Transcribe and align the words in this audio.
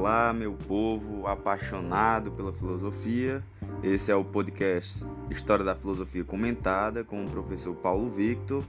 Olá, 0.00 0.32
meu 0.32 0.54
povo 0.54 1.26
apaixonado 1.26 2.32
pela 2.32 2.54
filosofia. 2.54 3.44
Esse 3.82 4.10
é 4.10 4.16
o 4.16 4.24
podcast 4.24 5.04
História 5.28 5.62
da 5.62 5.74
Filosofia 5.74 6.24
Comentada 6.24 7.04
com 7.04 7.22
o 7.22 7.28
professor 7.28 7.74
Paulo 7.74 8.08
Victor. 8.08 8.64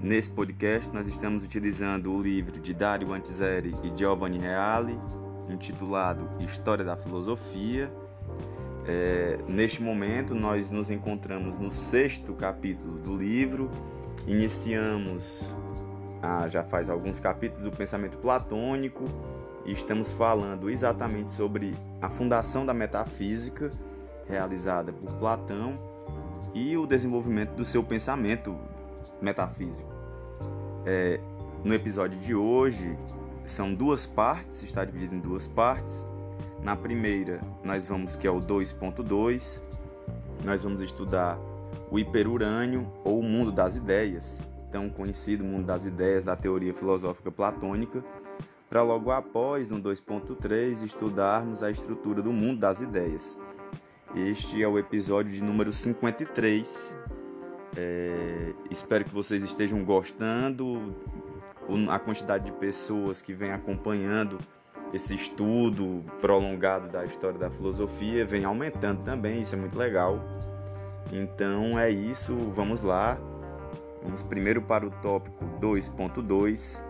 Nesse 0.00 0.30
podcast, 0.30 0.94
nós 0.94 1.08
estamos 1.08 1.42
utilizando 1.42 2.14
o 2.14 2.22
livro 2.22 2.60
de 2.60 2.72
Dario 2.72 3.12
Antiseri 3.12 3.74
e 3.82 3.98
Giovanni 3.98 4.38
Reale, 4.38 4.96
intitulado 5.48 6.28
História 6.44 6.84
da 6.84 6.96
Filosofia. 6.96 7.90
É, 8.86 9.40
neste 9.48 9.82
momento, 9.82 10.32
nós 10.32 10.70
nos 10.70 10.92
encontramos 10.92 11.58
no 11.58 11.72
sexto 11.72 12.32
capítulo 12.34 12.94
do 13.00 13.16
livro. 13.16 13.68
Iniciamos 14.28 15.42
ah, 16.22 16.46
já 16.46 16.62
faz 16.62 16.88
alguns 16.88 17.18
capítulos 17.18 17.64
do 17.64 17.72
pensamento 17.72 18.16
platônico 18.18 19.06
e 19.66 19.72
estamos 19.72 20.12
falando 20.12 20.70
exatamente 20.70 21.30
sobre 21.30 21.74
a 22.00 22.08
fundação 22.08 22.64
da 22.64 22.72
metafísica 22.72 23.70
realizada 24.28 24.92
por 24.92 25.12
Platão 25.14 25.78
e 26.54 26.76
o 26.76 26.86
desenvolvimento 26.86 27.50
do 27.50 27.64
seu 27.64 27.82
pensamento 27.82 28.56
metafísico. 29.20 29.90
É, 30.84 31.20
no 31.64 31.74
episódio 31.74 32.18
de 32.20 32.34
hoje 32.34 32.96
são 33.44 33.74
duas 33.74 34.06
partes, 34.06 34.62
está 34.62 34.84
dividido 34.84 35.16
em 35.16 35.20
duas 35.20 35.48
partes. 35.48 36.06
Na 36.62 36.76
primeira, 36.76 37.40
nós 37.62 37.86
vamos 37.86 38.14
que 38.14 38.26
é 38.26 38.30
o 38.30 38.40
2.2, 38.40 39.60
nós 40.44 40.62
vamos 40.62 40.80
estudar 40.80 41.38
o 41.90 41.98
hiperurânio 41.98 42.90
ou 43.04 43.18
o 43.18 43.22
mundo 43.22 43.50
das 43.50 43.76
ideias, 43.76 44.40
tão 44.70 44.88
conhecido 44.88 45.44
mundo 45.44 45.66
das 45.66 45.84
ideias 45.84 46.24
da 46.24 46.36
teoria 46.36 46.72
filosófica 46.72 47.30
platônica, 47.30 48.02
para 48.68 48.82
logo 48.82 49.10
após, 49.10 49.68
no 49.68 49.80
2.3, 49.80 50.84
estudarmos 50.84 51.62
a 51.62 51.70
estrutura 51.70 52.20
do 52.20 52.32
mundo 52.32 52.60
das 52.60 52.80
ideias. 52.80 53.38
Este 54.14 54.62
é 54.62 54.68
o 54.68 54.78
episódio 54.78 55.32
de 55.32 55.42
número 55.42 55.72
53. 55.72 56.96
É, 57.76 58.52
espero 58.70 59.04
que 59.04 59.12
vocês 59.12 59.42
estejam 59.42 59.84
gostando. 59.84 60.94
A 61.88 61.98
quantidade 61.98 62.44
de 62.44 62.52
pessoas 62.52 63.20
que 63.20 63.32
vem 63.34 63.50
acompanhando 63.50 64.38
esse 64.92 65.14
estudo 65.14 66.04
prolongado 66.20 66.88
da 66.88 67.04
história 67.04 67.38
da 67.38 67.50
filosofia 67.50 68.24
vem 68.24 68.44
aumentando 68.44 69.04
também, 69.04 69.40
isso 69.40 69.54
é 69.54 69.58
muito 69.58 69.76
legal. 69.76 70.20
Então 71.12 71.78
é 71.78 71.90
isso, 71.90 72.34
vamos 72.54 72.80
lá. 72.80 73.18
Vamos 74.02 74.22
primeiro 74.22 74.62
para 74.62 74.86
o 74.86 74.90
tópico 74.90 75.44
2.2 75.60 76.85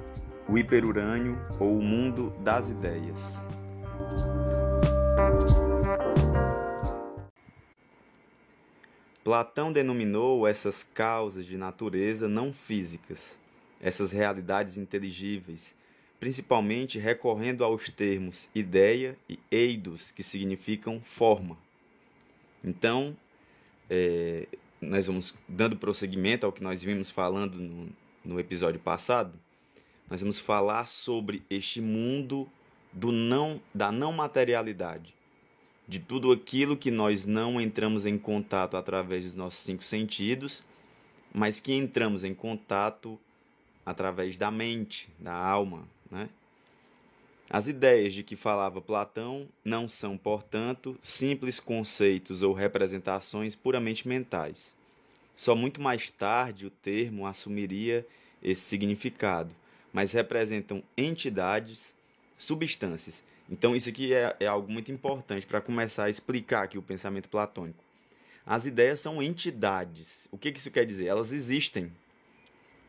o 0.49 0.57
hiperurânio 0.57 1.39
ou 1.59 1.79
o 1.79 1.83
mundo 1.83 2.31
das 2.41 2.69
ideias. 2.69 3.45
Platão 9.25 9.73
denominou 9.73 10.47
essas 10.47 10.85
causas 10.85 11.45
de 11.45 11.57
natureza 11.57 12.29
não 12.29 12.53
físicas, 12.53 13.41
essas 13.81 14.13
realidades 14.13 14.77
inteligíveis, 14.77 15.75
principalmente 16.21 16.99
recorrendo 16.99 17.65
aos 17.65 17.91
termos 17.91 18.49
ideia 18.55 19.19
e 19.29 19.39
eidos, 19.51 20.13
que 20.13 20.23
significam 20.23 21.01
forma. 21.01 21.59
Então, 22.63 23.17
é, 23.91 24.47
nós 24.81 25.09
vamos 25.09 25.35
dando 25.49 25.77
prosseguimento 25.77 26.47
ao 26.47 26.53
que 26.53 26.63
nós 26.63 26.85
vimos 26.85 27.11
falando 27.11 27.59
no, 27.59 27.89
no 28.25 28.39
episódio 28.39 28.79
passado 28.79 29.37
nós 30.09 30.21
vamos 30.21 30.39
falar 30.39 30.87
sobre 30.87 31.43
este 31.51 31.81
mundo 31.81 32.49
do 32.93 33.13
não 33.13 33.61
da 33.75 33.93
não 33.93 34.13
materialidade, 34.13 35.15
de 35.87 35.99
tudo 35.99 36.33
aquilo 36.33 36.77
que 36.77 36.91
nós 36.91 37.25
não 37.25 37.61
entramos 37.61 38.07
em 38.07 38.17
contato 38.17 38.77
através 38.77 39.25
dos 39.25 39.35
nossos 39.35 39.61
cinco 39.61 39.85
sentidos, 39.85 40.65
mas 41.33 41.61
que 41.61 41.73
entramos 41.73 42.25
em 42.25 42.35
contato 42.35 43.19
através 43.85 44.37
da 44.37 44.51
mente, 44.51 45.09
da 45.19 45.35
alma, 45.35 45.87
né? 46.11 46.29
As 47.49 47.69
ideias 47.69 48.13
de 48.13 48.25
que 48.25 48.35
falava 48.35 48.81
Platão 48.81 49.47
não 49.65 49.87
são, 49.87 50.19
portanto, 50.19 50.99
simples 51.01 51.61
conceitos 51.61 52.43
ou 52.43 52.53
representações 52.53 53.55
puramente 53.55 54.09
mentais. 54.09 54.75
Só 55.37 55.55
muito 55.55 55.81
mais 55.81 56.11
tarde 56.11 56.67
o 56.67 56.71
termo 56.71 57.25
assumiria 57.25 58.05
esse 58.43 58.63
significado, 58.63 59.55
mas 59.97 60.13
representam 60.13 60.83
entidades, 60.95 61.95
substâncias. 62.37 63.25
Então, 63.49 63.75
isso 63.75 63.89
aqui 63.89 64.13
é, 64.13 64.37
é 64.41 64.47
algo 64.47 64.71
muito 64.71 64.93
importante 64.93 65.47
para 65.47 65.59
começar 65.59 66.05
a 66.05 66.11
explicar 66.11 66.65
aqui 66.65 66.77
o 66.77 66.83
pensamento 66.83 67.31
platônico. 67.31 67.83
As 68.45 68.67
ideias 68.67 69.01
são 69.01 69.23
entidades. 69.23 70.29
O 70.31 70.37
que, 70.37 70.53
que 70.53 70.59
isso 70.59 70.71
quer 70.71 70.85
dizer? 70.85 71.07
Elas 71.07 71.33
existem. 71.33 71.91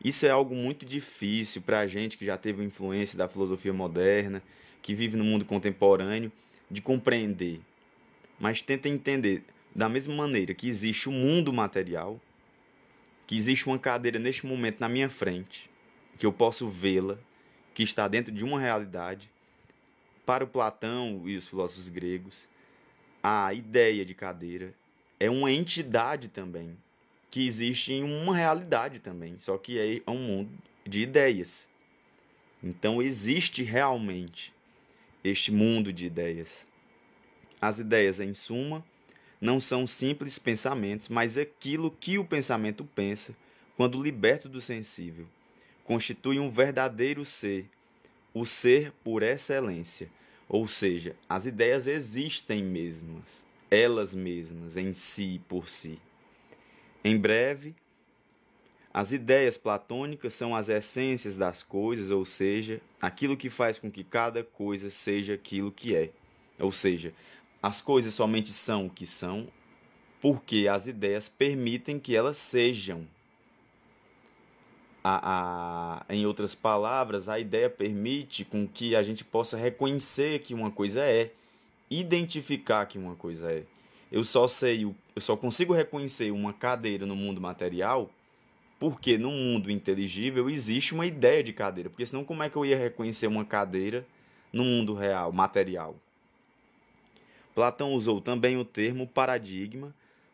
Isso 0.04 0.26
é 0.26 0.28
algo 0.28 0.54
muito 0.54 0.84
difícil 0.84 1.62
para 1.62 1.80
a 1.80 1.86
gente 1.86 2.18
que 2.18 2.26
já 2.26 2.36
teve 2.36 2.62
influência 2.62 3.16
da 3.16 3.26
filosofia 3.26 3.72
moderna, 3.72 4.42
que 4.82 4.94
vive 4.94 5.16
no 5.16 5.24
mundo 5.24 5.46
contemporâneo, 5.46 6.30
de 6.70 6.82
compreender. 6.82 7.58
Mas 8.38 8.60
tenta 8.60 8.86
entender 8.86 9.44
da 9.74 9.88
mesma 9.88 10.14
maneira 10.14 10.52
que 10.52 10.68
existe 10.68 11.08
o 11.08 11.12
mundo 11.12 11.54
material, 11.54 12.20
que 13.26 13.34
existe 13.34 13.66
uma 13.66 13.78
cadeira 13.78 14.18
neste 14.18 14.44
momento 14.44 14.78
na 14.78 14.90
minha 14.90 15.08
frente, 15.08 15.70
que 16.18 16.26
eu 16.26 16.32
posso 16.32 16.68
vê-la, 16.68 17.16
que 17.72 17.84
está 17.84 18.08
dentro 18.08 18.32
de 18.32 18.44
uma 18.44 18.58
realidade. 18.58 19.30
Para 20.26 20.44
o 20.44 20.48
Platão 20.48 21.22
e 21.24 21.36
os 21.36 21.46
filósofos 21.46 21.88
gregos, 21.88 22.48
a 23.22 23.54
ideia 23.54 24.04
de 24.04 24.14
cadeira 24.14 24.74
é 25.20 25.30
uma 25.30 25.50
entidade 25.50 26.28
também, 26.28 26.76
que 27.30 27.46
existe 27.46 27.92
em 27.92 28.02
uma 28.02 28.36
realidade 28.36 28.98
também, 28.98 29.38
só 29.38 29.56
que 29.56 29.78
é 29.78 30.10
um 30.10 30.18
mundo 30.18 30.50
de 30.84 31.00
ideias. 31.00 31.68
Então 32.62 33.00
existe 33.00 33.62
realmente 33.62 34.52
este 35.22 35.52
mundo 35.52 35.92
de 35.92 36.06
ideias. 36.06 36.66
As 37.60 37.78
ideias, 37.78 38.18
em 38.18 38.34
suma, 38.34 38.84
não 39.40 39.60
são 39.60 39.86
simples 39.86 40.38
pensamentos, 40.38 41.08
mas 41.08 41.38
aquilo 41.38 41.90
que 41.92 42.18
o 42.18 42.24
pensamento 42.24 42.84
pensa 42.84 43.36
quando 43.76 44.02
liberto 44.02 44.48
do 44.48 44.60
sensível 44.60 45.28
constitui 45.88 46.38
um 46.38 46.50
verdadeiro 46.50 47.24
ser, 47.24 47.64
o 48.34 48.44
ser 48.44 48.92
por 49.02 49.22
excelência. 49.22 50.10
Ou 50.46 50.68
seja, 50.68 51.16
as 51.26 51.46
ideias 51.46 51.86
existem 51.86 52.62
mesmas, 52.62 53.46
elas 53.70 54.14
mesmas, 54.14 54.76
em 54.76 54.92
si 54.92 55.40
por 55.48 55.66
si. 55.66 55.98
Em 57.02 57.16
breve, 57.16 57.74
as 58.92 59.12
ideias 59.12 59.56
platônicas 59.56 60.34
são 60.34 60.54
as 60.54 60.68
essências 60.68 61.36
das 61.36 61.62
coisas, 61.62 62.10
ou 62.10 62.26
seja, 62.26 62.82
aquilo 63.00 63.34
que 63.34 63.48
faz 63.48 63.78
com 63.78 63.90
que 63.90 64.04
cada 64.04 64.44
coisa 64.44 64.90
seja 64.90 65.32
aquilo 65.32 65.72
que 65.72 65.96
é. 65.96 66.10
Ou 66.58 66.70
seja, 66.70 67.14
as 67.62 67.80
coisas 67.80 68.12
somente 68.12 68.52
são 68.52 68.88
o 68.88 68.90
que 68.90 69.06
são 69.06 69.48
porque 70.20 70.68
as 70.68 70.86
ideias 70.86 71.30
permitem 71.30 71.98
que 71.98 72.14
elas 72.14 72.36
sejam 72.36 73.06
a, 75.10 76.04
a, 76.08 76.14
em 76.14 76.26
outras 76.26 76.54
palavras, 76.54 77.28
a 77.28 77.38
ideia 77.38 77.70
permite 77.70 78.44
com 78.44 78.66
que 78.66 78.94
a 78.94 79.02
gente 79.02 79.24
possa 79.24 79.56
reconhecer 79.56 80.40
que 80.40 80.52
uma 80.52 80.70
coisa 80.70 81.00
é, 81.00 81.30
identificar 81.90 82.84
que 82.86 82.98
uma 82.98 83.14
coisa 83.14 83.50
é. 83.50 83.64
Eu 84.10 84.24
só 84.24 84.46
sei, 84.46 84.84
eu 84.84 84.94
só 85.20 85.36
consigo 85.36 85.72
reconhecer 85.72 86.30
uma 86.30 86.52
cadeira 86.52 87.06
no 87.06 87.16
mundo 87.16 87.40
material 87.40 88.10
porque 88.78 89.18
no 89.18 89.30
mundo 89.30 89.70
inteligível 89.70 90.48
existe 90.48 90.94
uma 90.94 91.04
ideia 91.04 91.42
de 91.42 91.52
cadeira. 91.52 91.90
Porque 91.90 92.06
senão 92.06 92.24
como 92.24 92.42
é 92.42 92.50
que 92.50 92.56
eu 92.56 92.64
ia 92.64 92.78
reconhecer 92.78 93.26
uma 93.26 93.44
cadeira 93.44 94.06
no 94.52 94.64
mundo 94.64 94.94
real, 94.94 95.32
material? 95.32 95.96
Platão 97.54 97.92
usou 97.92 98.20
também 98.20 98.56
o 98.56 98.64
termo 98.64 99.06
paradigma 99.06 99.92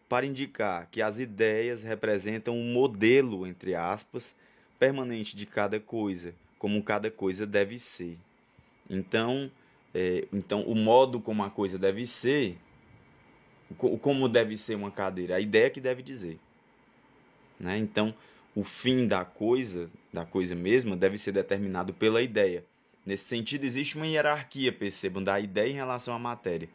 para 0.08 0.26
indicar 0.26 0.88
que 0.90 1.00
as 1.00 1.18
ideias 1.18 1.82
representam 1.82 2.54
um 2.54 2.72
modelo, 2.72 3.46
entre 3.46 3.74
aspas, 3.74 4.36
permanente 4.78 5.36
de 5.36 5.46
cada 5.46 5.78
coisa, 5.80 6.34
como 6.58 6.82
cada 6.82 7.10
coisa 7.10 7.46
deve 7.46 7.78
ser. 7.78 8.18
Então, 8.88 9.50
é, 9.94 10.26
então 10.32 10.62
o 10.62 10.74
modo 10.74 11.20
como 11.20 11.42
a 11.42 11.50
coisa 11.50 11.78
deve 11.78 12.06
ser, 12.06 12.58
como 13.76 14.28
deve 14.28 14.56
ser 14.56 14.74
uma 14.74 14.90
cadeira, 14.90 15.36
a 15.36 15.40
ideia 15.40 15.70
que 15.70 15.80
deve 15.80 16.02
dizer. 16.02 16.38
Né? 17.58 17.78
Então, 17.78 18.14
o 18.54 18.62
fim 18.62 19.06
da 19.06 19.24
coisa, 19.24 19.88
da 20.12 20.24
coisa 20.24 20.54
mesma, 20.54 20.96
deve 20.96 21.18
ser 21.18 21.32
determinado 21.32 21.92
pela 21.92 22.22
ideia. 22.22 22.64
Nesse 23.04 23.24
sentido, 23.24 23.64
existe 23.64 23.96
uma 23.96 24.06
hierarquia, 24.06 24.72
percebam, 24.72 25.22
da 25.22 25.38
ideia 25.40 25.70
em 25.70 25.74
relação 25.74 26.14
à 26.14 26.18
matéria, 26.18 26.68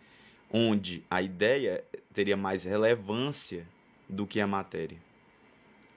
onde 0.52 1.04
a 1.10 1.22
ideia 1.22 1.84
teria 2.14 2.38
mais 2.38 2.64
relevância 2.64 3.66
do 4.08 4.28
que 4.28 4.40
a 4.40 4.48
matéria. 4.48 4.98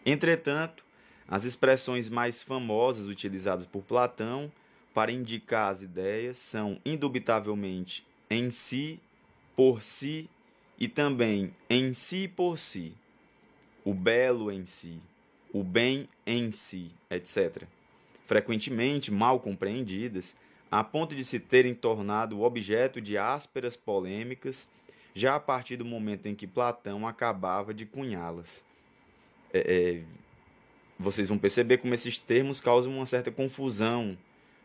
Entretanto, 0.05 0.85
as 1.33 1.45
expressões 1.45 2.11
mais 2.11 2.43
famosas 2.43 3.07
utilizadas 3.07 3.65
por 3.65 3.83
Platão 3.83 4.53
para 4.93 5.11
indicar 5.11 5.73
as 5.73 5.81
ideias 5.81 6.37
são 6.37 6.79
indubitavelmente 6.85 8.07
em 8.29 8.51
si, 8.51 9.01
por 9.57 9.83
si 9.83 10.29
e 10.79 10.89
também 10.89 11.51
em 11.71 11.95
si 11.95 12.29
por 12.29 12.59
si, 12.59 12.93
o 13.83 13.95
belo 13.95 14.53
em 14.53 14.67
si, 14.67 15.01
o 15.55 15.65
bem 15.65 16.07
em 16.27 16.53
si, 16.53 16.91
etc. 17.11 17.63
Frequentemente 18.27 19.11
mal 19.11 19.41
compreendidas, 19.41 20.37
a 20.71 20.85
ponto 20.85 21.17
de 21.17 21.25
se 21.25 21.41
terem 21.41 21.75
tornado 21.75 22.43
objeto 22.43 23.01
de 23.01 23.17
ásperas 23.17 23.75
polêmicas 23.75 24.69
já 25.15 25.37
a 25.37 25.41
partir 25.41 25.77
do 25.77 25.85
momento 25.87 26.27
em 26.27 26.35
que 26.35 26.47
Platão 26.47 27.09
acabava 27.09 27.73
de 27.73 27.87
cunhá-las. 27.87 28.67
É, 29.51 29.61
é, 29.61 30.22
vocês 31.03 31.29
vão 31.29 31.37
perceber 31.37 31.79
como 31.79 31.93
esses 31.93 32.19
termos 32.19 32.61
causam 32.61 32.97
uma 32.97 33.07
certa 33.07 33.31
confusão 33.31 34.17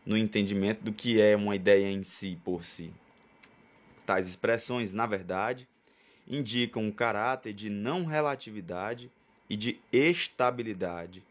no 0.05 0.15
entendimento 0.15 0.83
do 0.83 0.93
que 0.93 1.19
é 1.19 1.35
uma 1.35 1.55
ideia 1.55 1.89
em 1.91 2.03
si 2.03 2.39
por 2.45 2.63
si. 2.63 2.93
Tais 4.05 4.27
expressões, 4.27 4.93
na 4.93 5.05
verdade, 5.05 5.67
indicam 6.27 6.83
um 6.83 6.91
caráter 6.91 7.53
de 7.53 7.69
não 7.69 8.05
relatividade 8.05 9.11
e 9.49 9.55
de 9.57 9.79
estabilidade, 9.91 11.23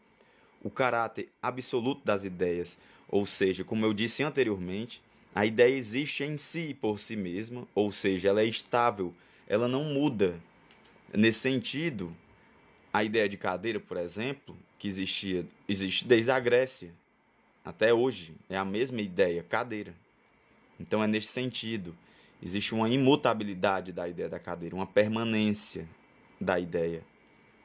o 0.63 0.69
caráter 0.69 1.29
absoluto 1.41 2.03
das 2.03 2.23
ideias, 2.23 2.77
ou 3.07 3.25
seja, 3.25 3.63
como 3.63 3.85
eu 3.85 3.93
disse 3.93 4.21
anteriormente, 4.21 5.01
a 5.33 5.45
ideia 5.45 5.73
existe 5.73 6.23
em 6.23 6.37
si 6.37 6.73
por 6.73 6.99
si 6.99 7.15
mesma, 7.15 7.67
ou 7.73 7.91
seja, 7.91 8.29
ela 8.29 8.41
é 8.41 8.45
estável, 8.45 9.13
ela 9.47 9.67
não 9.67 9.85
muda. 9.85 10.39
Nesse 11.13 11.39
sentido, 11.39 12.13
a 12.91 13.03
ideia 13.03 13.29
de 13.29 13.37
cadeira, 13.37 13.79
por 13.79 13.97
exemplo, 13.97 14.57
que 14.77 14.87
existia, 14.87 15.45
existe 15.67 16.07
desde 16.07 16.31
a 16.31 16.39
Grécia 16.39 16.93
até 17.63 17.93
hoje, 17.93 18.33
é 18.49 18.55
a 18.55 18.63
mesma 18.63 19.01
ideia, 19.01 19.43
cadeira. 19.43 19.93
Então 20.79 21.03
é 21.03 21.07
nesse 21.07 21.27
sentido, 21.27 21.95
existe 22.41 22.73
uma 22.73 22.89
imutabilidade 22.89 23.91
da 23.91 24.07
ideia 24.07 24.29
da 24.29 24.39
cadeira, 24.39 24.75
uma 24.75 24.87
permanência 24.87 25.87
da 26.39 26.59
ideia. 26.59 27.03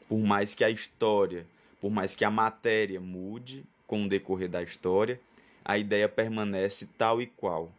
Por 0.09 0.19
mais 0.19 0.55
que 0.55 0.65
a 0.65 0.71
história, 0.71 1.47
por 1.81 1.91
mais 1.91 2.15
que 2.15 2.25
a 2.25 2.31
matéria 2.31 3.01
mude 3.01 3.65
com 3.87 4.05
o 4.05 4.09
decorrer 4.09 4.49
da 4.49 4.63
história, 4.63 5.21
a 5.65 5.79
ideia 5.79 6.09
permanece 6.09 6.89
tal 6.99 7.21
e 7.21 7.27
qual. 7.27 7.71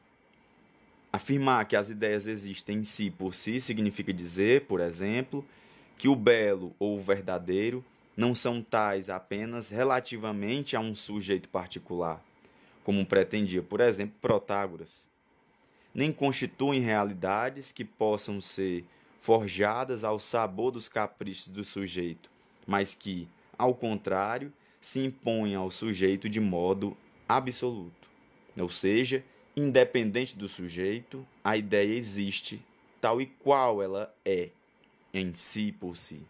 Afirmar 1.11 1.65
que 1.65 1.75
as 1.75 1.89
ideias 1.89 2.25
existem 2.25 2.79
em 2.79 2.83
si 2.83 3.11
por 3.11 3.33
si 3.33 3.59
significa 3.59 4.13
dizer, 4.13 4.65
por 4.65 4.79
exemplo, 4.79 5.45
que 5.97 6.07
o 6.07 6.15
belo 6.15 6.73
ou 6.79 6.97
o 6.97 7.01
verdadeiro 7.01 7.83
não 8.15 8.35
são 8.35 8.61
tais 8.61 9.09
apenas 9.09 9.69
relativamente 9.69 10.75
a 10.75 10.79
um 10.79 10.93
sujeito 10.93 11.49
particular, 11.49 12.23
como 12.83 13.05
pretendia, 13.05 13.63
por 13.63 13.79
exemplo, 13.79 14.15
Protágoras, 14.21 15.09
nem 15.93 16.11
constituem 16.11 16.81
realidades 16.81 17.71
que 17.71 17.85
possam 17.85 18.41
ser 18.41 18.85
forjadas 19.21 20.03
ao 20.03 20.19
sabor 20.19 20.71
dos 20.71 20.89
caprichos 20.89 21.49
do 21.49 21.63
sujeito, 21.63 22.29
mas 22.67 22.93
que, 22.93 23.27
ao 23.57 23.73
contrário, 23.73 24.51
se 24.81 24.99
impõem 24.99 25.55
ao 25.55 25.71
sujeito 25.71 26.27
de 26.27 26.39
modo 26.39 26.97
absoluto. 27.27 28.09
Ou 28.59 28.69
seja, 28.69 29.23
independente 29.55 30.37
do 30.37 30.49
sujeito, 30.49 31.25
a 31.43 31.55
ideia 31.55 31.95
existe 31.95 32.63
tal 32.99 33.21
e 33.21 33.25
qual 33.25 33.81
ela 33.81 34.13
é 34.25 34.49
em 35.13 35.33
si 35.33 35.71
por 35.71 35.95
si. 35.95 36.21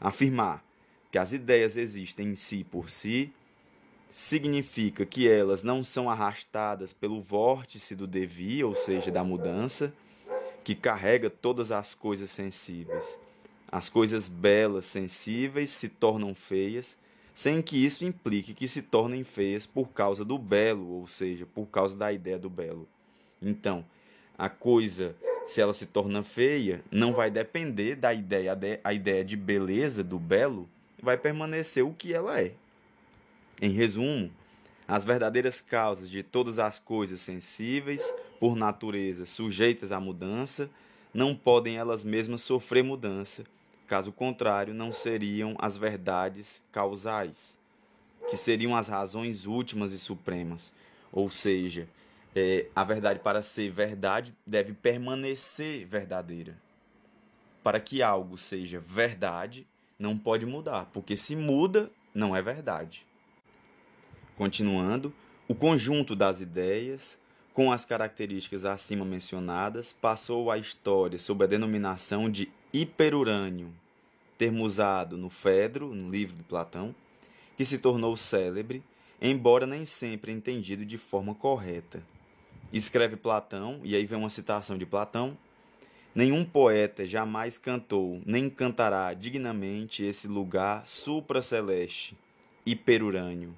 Afirmar 0.00 0.65
que 1.16 1.18
as 1.18 1.32
ideias 1.32 1.78
existem 1.78 2.28
em 2.28 2.36
si 2.36 2.62
por 2.62 2.90
si 2.90 3.32
significa 4.10 5.06
que 5.06 5.26
elas 5.26 5.62
não 5.62 5.82
são 5.82 6.10
arrastadas 6.10 6.92
pelo 6.92 7.22
vórtice 7.22 7.96
do 7.96 8.06
devir, 8.06 8.66
ou 8.66 8.74
seja, 8.74 9.10
da 9.10 9.24
mudança, 9.24 9.94
que 10.62 10.74
carrega 10.74 11.30
todas 11.30 11.72
as 11.72 11.94
coisas 11.94 12.30
sensíveis. 12.30 13.18
As 13.72 13.88
coisas 13.88 14.28
belas, 14.28 14.84
sensíveis, 14.84 15.70
se 15.70 15.88
tornam 15.88 16.34
feias 16.34 16.98
sem 17.34 17.62
que 17.62 17.82
isso 17.82 18.04
implique 18.04 18.52
que 18.52 18.68
se 18.68 18.82
tornem 18.82 19.24
feias 19.24 19.64
por 19.64 19.88
causa 19.92 20.22
do 20.22 20.36
belo, 20.36 20.86
ou 20.86 21.06
seja, 21.06 21.46
por 21.46 21.64
causa 21.68 21.96
da 21.96 22.12
ideia 22.12 22.38
do 22.38 22.50
belo. 22.50 22.86
Então, 23.40 23.86
a 24.36 24.50
coisa, 24.50 25.16
se 25.46 25.62
ela 25.62 25.72
se 25.72 25.86
torna 25.86 26.22
feia, 26.22 26.84
não 26.90 27.14
vai 27.14 27.30
depender 27.30 27.94
da 27.94 28.12
ideia, 28.12 28.54
a 28.84 28.92
ideia 28.92 29.24
de 29.24 29.34
beleza 29.34 30.04
do 30.04 30.18
belo 30.18 30.68
vai 31.02 31.16
permanecer 31.16 31.84
o 31.84 31.92
que 31.92 32.12
ela 32.12 32.40
é. 32.40 32.52
Em 33.60 33.70
resumo, 33.70 34.30
as 34.86 35.04
verdadeiras 35.04 35.60
causas 35.60 36.10
de 36.10 36.22
todas 36.22 36.58
as 36.58 36.78
coisas 36.78 37.20
sensíveis, 37.20 38.02
por 38.38 38.54
natureza 38.54 39.24
sujeitas 39.24 39.92
à 39.92 39.98
mudança, 39.98 40.70
não 41.12 41.34
podem 41.34 41.76
elas 41.76 42.04
mesmas 42.04 42.42
sofrer 42.42 42.84
mudança 42.84 43.44
Caso 43.86 44.10
contrário, 44.10 44.74
não 44.74 44.90
seriam 44.90 45.54
as 45.60 45.76
verdades 45.76 46.60
causais, 46.72 47.56
que 48.28 48.36
seriam 48.36 48.74
as 48.74 48.88
razões 48.88 49.46
últimas 49.46 49.92
e 49.92 49.98
supremas. 49.98 50.72
Ou 51.12 51.30
seja, 51.30 51.88
é, 52.34 52.66
a 52.74 52.82
verdade, 52.82 53.20
para 53.20 53.42
ser 53.42 53.70
verdade, 53.70 54.34
deve 54.44 54.72
permanecer 54.72 55.86
verdadeira. 55.86 56.58
Para 57.62 57.78
que 57.78 58.02
algo 58.02 58.36
seja 58.36 58.80
verdade, 58.80 59.64
não 59.98 60.16
pode 60.18 60.46
mudar, 60.46 60.90
porque 60.92 61.16
se 61.16 61.34
muda, 61.34 61.90
não 62.14 62.34
é 62.34 62.42
verdade. 62.42 63.06
Continuando, 64.36 65.14
o 65.48 65.54
conjunto 65.54 66.14
das 66.14 66.40
ideias, 66.40 67.18
com 67.54 67.72
as 67.72 67.84
características 67.84 68.64
acima 68.64 69.04
mencionadas, 69.04 69.92
passou 69.92 70.50
à 70.50 70.58
história 70.58 71.18
sob 71.18 71.44
a 71.44 71.46
denominação 71.46 72.28
de 72.28 72.50
hiperurânio, 72.72 73.72
termo 74.36 74.64
usado 74.64 75.16
no 75.16 75.30
Fedro, 75.30 75.94
no 75.94 76.10
livro 76.10 76.36
de 76.36 76.42
Platão, 76.42 76.94
que 77.56 77.64
se 77.64 77.78
tornou 77.78 78.16
célebre, 78.16 78.82
embora 79.20 79.66
nem 79.66 79.86
sempre 79.86 80.32
entendido 80.32 80.84
de 80.84 80.98
forma 80.98 81.34
correta. 81.34 82.02
Escreve 82.70 83.16
Platão, 83.16 83.80
e 83.82 83.96
aí 83.96 84.04
vem 84.04 84.18
uma 84.18 84.28
citação 84.28 84.76
de 84.76 84.84
Platão: 84.84 85.38
Nenhum 86.16 86.46
poeta 86.46 87.04
jamais 87.04 87.58
cantou, 87.58 88.22
nem 88.24 88.48
cantará 88.48 89.12
dignamente 89.12 90.02
esse 90.02 90.26
lugar 90.26 90.86
supraceleste, 90.86 92.16
hiperurânio. 92.64 93.54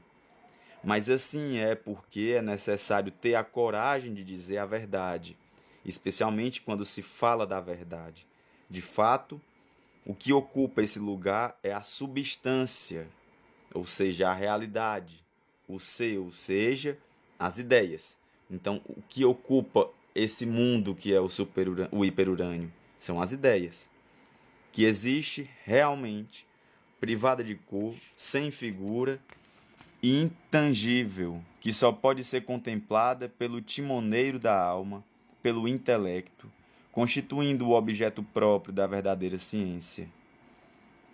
Mas 0.83 1.09
assim 1.09 1.59
é 1.61 1.77
porque 1.77 2.35
é 2.37 2.43
necessário 2.43 3.13
ter 3.13 3.37
a 3.37 3.45
coragem 3.45 4.13
de 4.13 4.25
dizer 4.25 4.59
a 4.59 4.67
verdade, 4.67 5.37
especialmente 5.85 6.61
quando 6.61 6.85
se 6.85 7.01
fala 7.01 7.47
da 7.47 7.61
verdade. 7.61 8.27
De 8.69 8.83
fato, 8.83 9.41
o 10.05 10.13
que 10.13 10.33
ocupa 10.33 10.83
esse 10.83 10.99
lugar 10.99 11.57
é 11.63 11.73
a 11.73 11.83
substância, 11.83 13.07
ou 13.73 13.85
seja, 13.85 14.31
a 14.31 14.35
realidade, 14.35 15.25
o 15.69 15.79
ser, 15.79 16.19
ou 16.19 16.33
seja, 16.33 16.99
as 17.39 17.57
ideias. 17.57 18.19
Então, 18.51 18.83
o 18.85 19.01
que 19.01 19.25
ocupa 19.25 19.89
esse 20.19 20.45
mundo 20.45 20.95
que 20.95 21.15
é 21.15 21.21
o, 21.21 21.29
super, 21.29 21.69
o 21.93 22.05
hiperurânio 22.05 22.73
são 22.99 23.21
as 23.21 23.33
ideias, 23.33 23.89
que 24.73 24.85
existe 24.85 25.49
realmente, 25.65 26.47
privada 27.01 27.45
de 27.45 27.55
cor, 27.55 27.95
sem 28.17 28.51
figura 28.51 29.21
intangível, 30.03 31.43
que 31.61 31.73
só 31.73 31.91
pode 31.91 32.23
ser 32.23 32.45
contemplada 32.45 33.29
pelo 33.29 33.61
timoneiro 33.61 34.39
da 34.39 34.61
alma, 34.61 35.05
pelo 35.43 35.67
intelecto, 35.67 36.51
constituindo 36.93 37.69
o 37.69 37.73
objeto 37.73 38.23
próprio 38.23 38.73
da 38.73 38.87
verdadeira 38.87 39.39
ciência. 39.39 40.09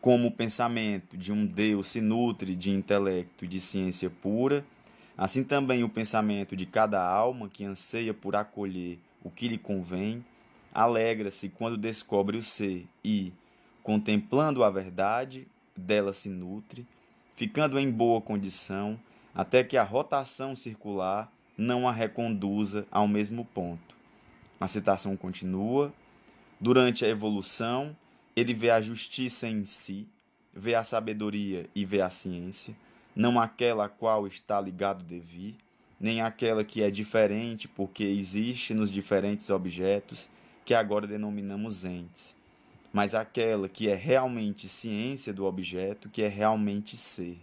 Como 0.00 0.28
o 0.28 0.32
pensamento 0.32 1.16
de 1.16 1.32
um 1.32 1.46
Deus 1.46 1.88
se 1.88 2.00
nutre 2.00 2.54
de 2.54 2.70
intelecto 2.70 3.44
e 3.44 3.48
de 3.48 3.60
ciência 3.60 4.10
pura, 4.10 4.64
assim 5.16 5.44
também 5.44 5.84
o 5.84 5.88
pensamento 5.88 6.56
de 6.56 6.66
cada 6.66 7.02
alma 7.04 7.48
que 7.48 7.64
anseia 7.64 8.12
por 8.12 8.36
acolher 8.36 8.98
o 9.22 9.30
que 9.30 9.48
lhe 9.48 9.58
convém, 9.58 10.24
alegra-se 10.72 11.48
quando 11.48 11.76
descobre 11.76 12.36
o 12.36 12.42
ser 12.42 12.86
e, 13.04 13.32
contemplando 13.82 14.64
a 14.64 14.70
verdade, 14.70 15.46
dela 15.76 16.12
se 16.12 16.28
nutre, 16.28 16.86
ficando 17.36 17.78
em 17.78 17.90
boa 17.90 18.20
condição, 18.20 18.98
até 19.34 19.64
que 19.64 19.76
a 19.76 19.82
rotação 19.82 20.54
circular 20.54 21.32
não 21.56 21.88
a 21.88 21.92
reconduza 21.92 22.86
ao 22.90 23.08
mesmo 23.08 23.44
ponto. 23.44 23.94
A 24.60 24.68
citação 24.68 25.16
continua. 25.16 25.92
Durante 26.60 27.04
a 27.04 27.08
evolução, 27.08 27.96
ele 28.36 28.54
vê 28.54 28.70
a 28.70 28.80
justiça 28.80 29.48
em 29.48 29.66
si, 29.66 30.08
vê 30.52 30.74
a 30.74 30.84
sabedoria 30.84 31.68
e 31.74 31.84
vê 31.84 32.00
a 32.00 32.10
ciência, 32.10 32.74
não 33.14 33.38
aquela 33.38 33.86
a 33.86 33.88
qual 33.88 34.26
está 34.26 34.60
ligado 34.60 35.00
o 35.00 35.04
devir, 35.04 35.56
nem 36.00 36.20
aquela 36.20 36.64
que 36.64 36.82
é 36.82 36.90
diferente 36.90 37.68
porque 37.68 38.04
existe 38.04 38.74
nos 38.74 38.90
diferentes 38.90 39.50
objetos 39.50 40.28
que 40.64 40.74
agora 40.74 41.06
denominamos 41.06 41.84
entes, 41.84 42.36
mas 42.92 43.14
aquela 43.14 43.68
que 43.68 43.88
é 43.88 43.94
realmente 43.94 44.68
ciência 44.68 45.32
do 45.32 45.44
objeto, 45.44 46.08
que 46.08 46.22
é 46.22 46.28
realmente 46.28 46.96
ser. 46.96 47.38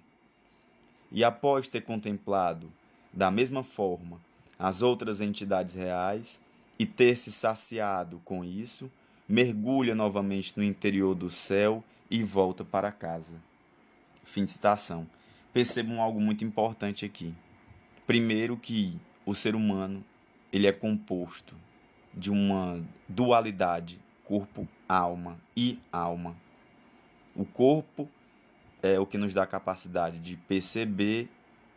E 1.11 1.23
após 1.23 1.67
ter 1.67 1.81
contemplado 1.81 2.71
da 3.13 3.29
mesma 3.29 3.63
forma 3.63 4.19
as 4.57 4.81
outras 4.81 5.21
entidades 5.21 5.75
reais 5.75 6.39
e 6.77 6.85
ter 6.85 7.15
se 7.17 7.31
saciado 7.31 8.21
com 8.23 8.43
isso, 8.43 8.89
mergulha 9.27 9.95
novamente 9.95 10.53
no 10.57 10.63
interior 10.63 11.15
do 11.15 11.29
céu 11.29 11.83
e 12.09 12.23
volta 12.23 12.63
para 12.63 12.91
casa. 12.91 13.35
Fim 14.23 14.45
de 14.45 14.51
citação. 14.51 15.07
Percebam 15.53 16.01
algo 16.01 16.19
muito 16.19 16.43
importante 16.43 17.05
aqui. 17.05 17.33
Primeiro 18.07 18.57
que 18.57 18.97
o 19.25 19.35
ser 19.35 19.55
humano 19.55 20.03
ele 20.51 20.67
é 20.67 20.71
composto 20.71 21.55
de 22.13 22.29
uma 22.29 22.83
dualidade 23.07 23.99
corpo, 24.31 24.65
alma 24.87 25.37
e 25.55 25.77
alma. 25.91 26.35
O 27.35 27.43
corpo 27.43 28.09
é 28.81 28.97
o 28.97 29.05
que 29.05 29.17
nos 29.17 29.33
dá 29.33 29.43
a 29.43 29.47
capacidade 29.47 30.19
de 30.19 30.37
perceber 30.37 31.29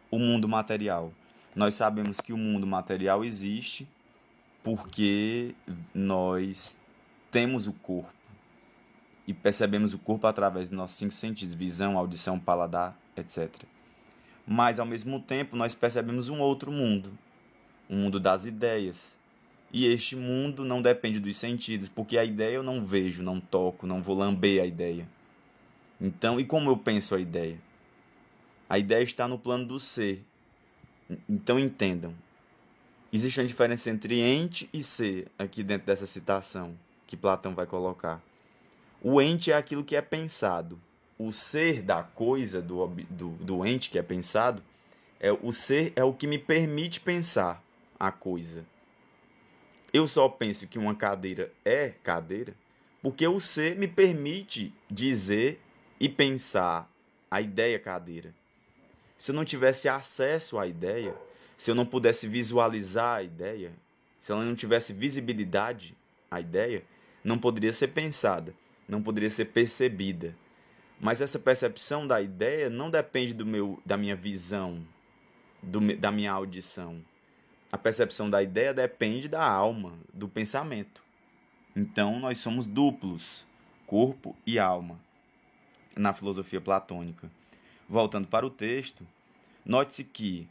o 0.09 0.21
mundo 0.21 0.49
material. 0.49 1.13
Nós 1.55 1.75
sabemos 1.75 2.21
que 2.21 2.33
o 2.33 2.37
mundo 2.37 2.65
material 2.65 3.25
existe 3.25 3.89
porque 4.63 5.55
nós 5.93 6.81
temos 7.31 7.67
o 7.67 7.73
corpo 7.73 8.13
e 9.27 9.35
percebemos 9.35 9.93
o 9.93 9.99
corpo 9.99 10.27
através 10.29 10.69
dos 10.69 10.79
nossos 10.79 10.97
cinco 10.97 11.13
sentidos: 11.13 11.55
visão, 11.55 11.99
audição, 11.99 12.39
paladar, 12.39 12.97
etc. 13.17 13.51
Mas 14.47 14.79
ao 14.79 14.87
mesmo 14.87 15.21
tempo 15.21 15.57
nós 15.57 15.75
percebemos 15.75 16.29
um 16.29 16.41
outro 16.41 16.71
mundo, 16.71 17.17
o 17.89 17.95
um 17.95 17.99
mundo 17.99 18.21
das 18.21 18.47
ideias. 18.47 19.19
E 19.73 19.87
este 19.87 20.15
mundo 20.15 20.65
não 20.65 20.81
depende 20.81 21.19
dos 21.19 21.37
sentidos, 21.37 21.89
porque 21.89 22.17
a 22.17 22.25
ideia 22.25 22.57
eu 22.57 22.63
não 22.63 22.85
vejo, 22.85 23.23
não 23.23 23.41
toco, 23.41 23.87
não 23.87 24.01
vou 24.01 24.17
lamber 24.17 24.63
a 24.63 24.67
ideia. 24.67 25.09
Então, 26.01 26.39
e 26.39 26.45
como 26.45 26.71
eu 26.71 26.77
penso 26.77 27.15
a 27.15 27.21
ideia? 27.21 27.59
A 28.69 28.79
ideia 28.79 29.03
está 29.03 29.27
no 29.27 29.39
plano 29.39 29.67
do 29.67 29.81
ser. 29.81 30.25
Então 31.29 31.59
entendam. 31.59 32.15
Existe 33.13 33.41
uma 33.41 33.47
diferença 33.47 33.91
entre 33.91 34.21
ente 34.21 34.69
e 34.73 34.83
ser 34.83 35.31
aqui 35.39 35.63
dentro 35.63 35.87
dessa 35.87 36.07
citação 36.07 36.77
que 37.07 37.17
Platão 37.17 37.55
vai 37.55 37.67
colocar. 37.67 38.23
O 39.01 39.21
ente 39.21 39.53
é 39.53 39.57
aquilo 39.57 39.85
que 39.85 39.95
é 39.95 40.03
pensado. 40.03 40.81
O 41.19 41.31
ser 41.31 41.83
da 41.83 42.03
coisa, 42.03 42.61
do, 42.61 42.87
do, 42.87 43.31
do 43.31 43.67
ente 43.67 43.91
que 43.91 43.99
é 43.99 44.03
pensado, 44.03 44.63
é 45.21 45.33
o 45.33 45.53
ser 45.53 45.93
é 45.97 46.03
o 46.03 46.13
que 46.13 46.27
me 46.27 46.39
permite 46.39 47.01
pensar 47.01 47.63
a 47.99 48.11
coisa. 48.11 48.65
Eu 49.93 50.09
só 50.09 50.29
penso 50.29 50.67
que 50.67 50.79
uma 50.79 50.95
cadeira 50.95 51.53
é 51.65 51.91
cadeira 52.03 52.55
porque 53.05 53.29
o 53.29 53.39
ser 53.39 53.77
me 53.77 53.87
permite 53.87 54.73
dizer 54.91 55.61
e 56.01 56.09
pensar 56.09 56.91
a 57.31 57.41
ideia 57.41 57.79
cadeira. 57.79 58.35
Se 59.19 59.31
eu 59.31 59.35
não 59.35 59.45
tivesse 59.45 59.89
acesso 59.89 60.59
à 60.59 60.67
ideia, 60.67 61.15
se 61.57 61.71
eu 61.71 61.75
não 61.75 61.85
pudesse 61.85 62.27
visualizar 62.27 63.19
a 63.19 63.23
ideia, 63.23 63.73
se 64.21 64.33
ela 64.33 64.43
não 64.43 64.55
tivesse 64.55 64.93
visibilidade 64.93 65.95
à 66.31 66.41
ideia, 66.41 66.83
não 67.23 67.39
poderia 67.39 67.73
ser 67.73 67.89
pensada, 67.89 68.55
não 68.89 69.03
poderia 69.03 69.31
ser 69.31 69.45
percebida. 69.47 70.35
Mas 71.01 71.21
essa 71.21 71.39
percepção 71.39 72.07
da 72.07 72.21
ideia 72.21 72.71
não 72.71 72.91
depende 72.91 73.35
do 73.35 73.45
meu, 73.45 73.81
da 73.85 73.97
minha 73.97 74.17
visão, 74.17 74.81
do, 75.63 75.81
da 75.97 76.11
minha 76.11 76.33
audição. 76.33 77.03
A 77.71 77.77
percepção 77.77 78.31
da 78.31 78.43
ideia 78.43 78.73
depende 78.73 79.29
da 79.29 79.45
alma, 79.45 79.95
do 80.13 80.29
pensamento. 80.29 81.03
Então 81.75 82.21
nós 82.21 82.39
somos 82.39 82.67
duplos, 82.67 83.45
corpo 83.87 84.37
e 84.47 84.59
alma, 84.59 84.99
na 85.97 86.15
filosofia 86.15 86.61
platônica. 86.61 87.31
Voltando 87.89 88.29
para 88.29 88.47
o 88.47 88.51
texto, 88.51 89.07
note-se 89.65 90.05
que 90.05 90.49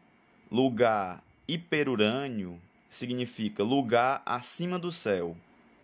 lugar 0.51 1.23
hiperurânio 1.47 2.59
significa 2.89 3.63
lugar 3.63 4.21
acima 4.25 4.77
do 4.77 4.91
céu 4.91 5.35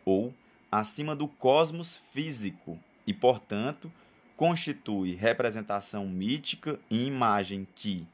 ou 0.06 0.34
acima 0.72 1.16
do 1.16 1.28
cosmos 1.28 2.02
físico 2.14 2.78
e, 3.06 3.14
portanto, 3.14 3.92
constitui 4.40 5.16
representação 5.16 6.08
mítica 6.08 6.80
e 6.90 7.06
imagem 7.06 7.68
que, 7.76 8.08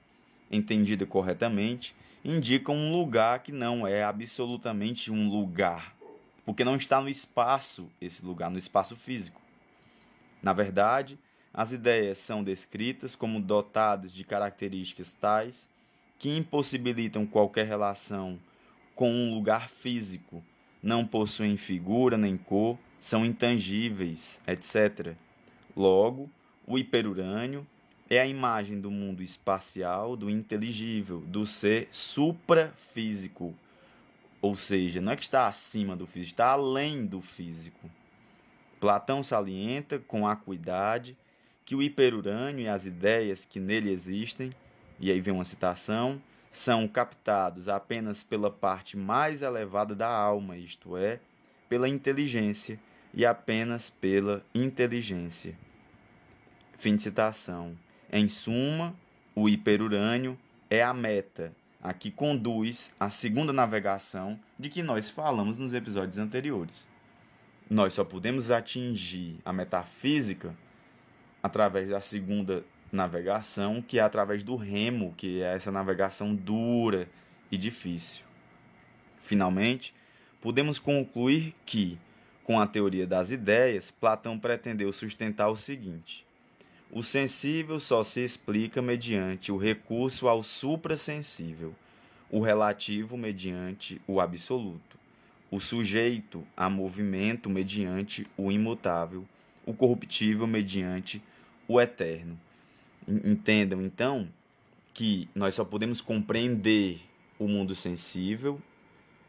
entendida 0.50 1.06
corretamente, 1.06 1.96
indicam 2.24 2.76
um 2.76 2.92
lugar 2.92 3.44
que 3.44 3.52
não 3.52 3.86
é 3.86 4.04
absolutamente 4.04 5.12
um 5.12 5.30
lugar, 5.30 5.96
porque 6.44 6.66
não 6.66 6.78
está 6.78 7.00
no 7.00 7.10
espaço 7.10 7.88
esse 8.02 8.26
lugar, 8.26 8.50
no 8.50 8.58
espaço 8.58 8.96
físico. 8.96 9.40
Na 10.42 10.52
verdade, 10.52 11.20
as 11.54 11.72
ideias 11.72 12.18
são 12.18 12.44
descritas 12.44 13.14
como 13.14 13.40
dotadas 13.40 14.12
de 14.12 14.24
características 14.24 15.14
tais 15.14 15.70
que 16.18 16.36
impossibilitam 16.36 17.28
qualquer 17.28 17.68
relação 17.68 18.40
com 18.96 19.12
um 19.12 19.32
lugar 19.32 19.70
físico, 19.70 20.44
não 20.82 21.06
possuem 21.06 21.56
figura 21.56 22.18
nem 22.18 22.36
cor, 22.36 22.80
são 23.00 23.24
intangíveis, 23.24 24.42
etc. 24.48 25.16
Logo, 25.76 26.30
o 26.66 26.78
hiperurânio 26.78 27.68
é 28.10 28.20
a 28.20 28.26
imagem 28.26 28.80
do 28.80 28.90
mundo 28.90 29.22
espacial, 29.22 30.16
do 30.16 30.30
inteligível, 30.30 31.20
do 31.22 31.46
ser 31.46 31.90
suprafísico. 31.92 33.54
Ou 34.42 34.56
seja, 34.56 35.02
não 35.02 35.12
é 35.12 35.16
que 35.16 35.24
está 35.24 35.48
acima 35.48 35.96
do 35.96 36.06
físico, 36.06 36.32
está 36.32 36.52
além 36.52 37.06
do 37.06 37.20
físico. 37.20 37.90
Platão 38.80 39.24
salienta 39.24 40.00
com 40.00 40.28
acuidade 40.28 41.18
que 41.66 41.76
o 41.76 41.82
hiperurânio 41.82 42.66
e 42.66 42.70
as 42.70 42.86
ideias 42.86 43.44
que 43.44 43.60
nele 43.60 43.92
existem, 43.92 44.54
e 45.00 45.12
aí 45.12 45.20
vem 45.20 45.34
uma 45.34 45.44
citação, 45.44 46.22
são 46.52 46.88
captados 46.88 47.68
apenas 47.68 48.24
pela 48.24 48.52
parte 48.52 48.96
mais 48.96 49.42
elevada 49.42 49.96
da 49.96 50.08
alma, 50.08 50.56
isto 50.56 50.96
é, 50.96 51.20
pela 51.68 51.90
inteligência, 51.90 52.80
e 53.14 53.26
apenas 53.26 53.90
pela 53.90 54.44
inteligência. 54.54 55.65
Fim 56.78 56.96
de 56.96 57.04
citação. 57.04 57.78
Em 58.12 58.28
suma, 58.28 58.94
o 59.34 59.48
hiperurânio 59.48 60.38
é 60.70 60.84
a 60.84 60.94
meta, 60.94 61.54
a 61.82 61.94
que 61.94 62.12
conduz 62.12 62.92
à 63.00 63.10
segunda 63.10 63.54
navegação 63.54 64.40
de 64.60 64.70
que 64.70 64.84
nós 64.84 65.10
falamos 65.10 65.58
nos 65.58 65.74
episódios 65.74 66.18
anteriores. 66.18 66.88
Nós 67.70 67.94
só 67.94 68.04
podemos 68.04 68.52
atingir 68.52 69.40
a 69.44 69.54
metafísica 69.54 70.56
através 71.42 71.90
da 71.90 72.02
segunda 72.02 72.64
navegação, 72.92 73.82
que 73.82 74.00
é 74.00 74.02
através 74.02 74.44
do 74.44 74.56
remo, 74.56 75.14
que 75.16 75.42
é 75.42 75.56
essa 75.56 75.72
navegação 75.72 76.36
dura 76.36 77.08
e 77.52 77.58
difícil. 77.58 78.26
Finalmente, 79.22 79.94
podemos 80.42 80.78
concluir 80.78 81.56
que, 81.66 82.00
com 82.44 82.60
a 82.60 82.68
teoria 82.68 83.08
das 83.08 83.32
ideias, 83.32 83.90
Platão 83.92 84.38
pretendeu 84.38 84.92
sustentar 84.92 85.50
o 85.50 85.56
seguinte: 85.56 86.25
o 86.96 87.04
sensível 87.04 87.78
só 87.78 88.06
se 88.06 88.22
explica 88.22 88.82
mediante 88.82 89.52
o 89.52 89.58
recurso 89.58 90.30
ao 90.30 90.42
suprassensível, 90.42 91.76
o 92.32 92.40
relativo 92.40 93.18
mediante 93.18 94.02
o 94.08 94.22
absoluto, 94.22 94.98
o 95.52 95.60
sujeito 95.60 96.48
a 96.56 96.70
movimento 96.70 97.50
mediante 97.50 98.26
o 98.38 98.50
imutável, 98.50 99.26
o 99.66 99.74
corruptível 99.74 100.48
mediante 100.48 101.22
o 101.68 101.82
eterno. 101.82 102.40
Entendam 103.06 103.82
então 103.82 104.30
que 104.94 105.28
nós 105.36 105.54
só 105.54 105.66
podemos 105.66 106.00
compreender 106.00 107.02
o 107.38 107.46
mundo 107.46 107.76
sensível 107.76 108.58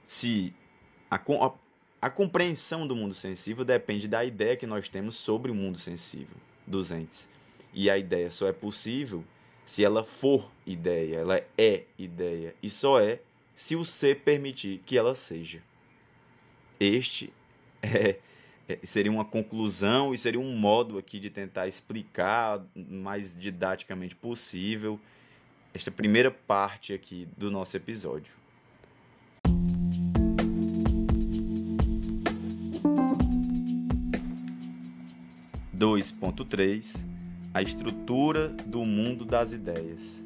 se 0.06 0.54
a, 1.10 1.16
a, 1.16 1.52
a, 2.00 2.10
compreensão 2.10 2.86
do 2.86 2.94
mundo 2.94 3.12
sensível 3.12 3.64
depende 3.64 4.06
da 4.06 4.24
ideia 4.24 4.56
que 4.56 4.68
nós 4.68 4.88
temos 4.88 5.16
sobre 5.16 5.50
o 5.50 5.54
mundo 5.54 5.80
sensível 5.80 6.36
dos 6.64 6.92
entes. 6.92 7.28
E 7.76 7.88
a 7.88 7.96
ideia 7.96 8.28
só 8.30 8.48
é 8.48 8.52
possível 8.52 9.22
se 9.64 9.84
ela 9.84 10.02
for 10.02 10.50
ideia, 10.66 11.18
ela 11.18 11.44
é 11.56 11.84
ideia, 11.98 12.54
e 12.62 12.68
só 12.68 13.00
é 13.00 13.20
se 13.54 13.76
o 13.76 13.84
ser 13.84 14.20
permitir 14.20 14.82
que 14.84 14.98
ela 14.98 15.14
seja. 15.14 15.62
Este 16.80 17.32
é 17.82 18.16
é, 18.68 18.78
seria 18.82 19.12
uma 19.12 19.24
conclusão 19.24 20.12
e 20.12 20.18
seria 20.18 20.40
um 20.40 20.56
modo 20.56 20.98
aqui 20.98 21.20
de 21.20 21.30
tentar 21.30 21.68
explicar 21.68 22.60
mais 22.74 23.32
didaticamente 23.38 24.16
possível 24.16 24.98
esta 25.72 25.90
primeira 25.90 26.32
parte 26.32 26.92
aqui 26.92 27.28
do 27.36 27.48
nosso 27.48 27.76
episódio. 27.76 28.32
Dois 35.72 36.10
ponto 36.10 36.44
três 36.44 37.06
a 37.56 37.62
estrutura 37.62 38.48
do 38.48 38.84
mundo 38.84 39.24
das 39.24 39.50
ideias. 39.50 40.22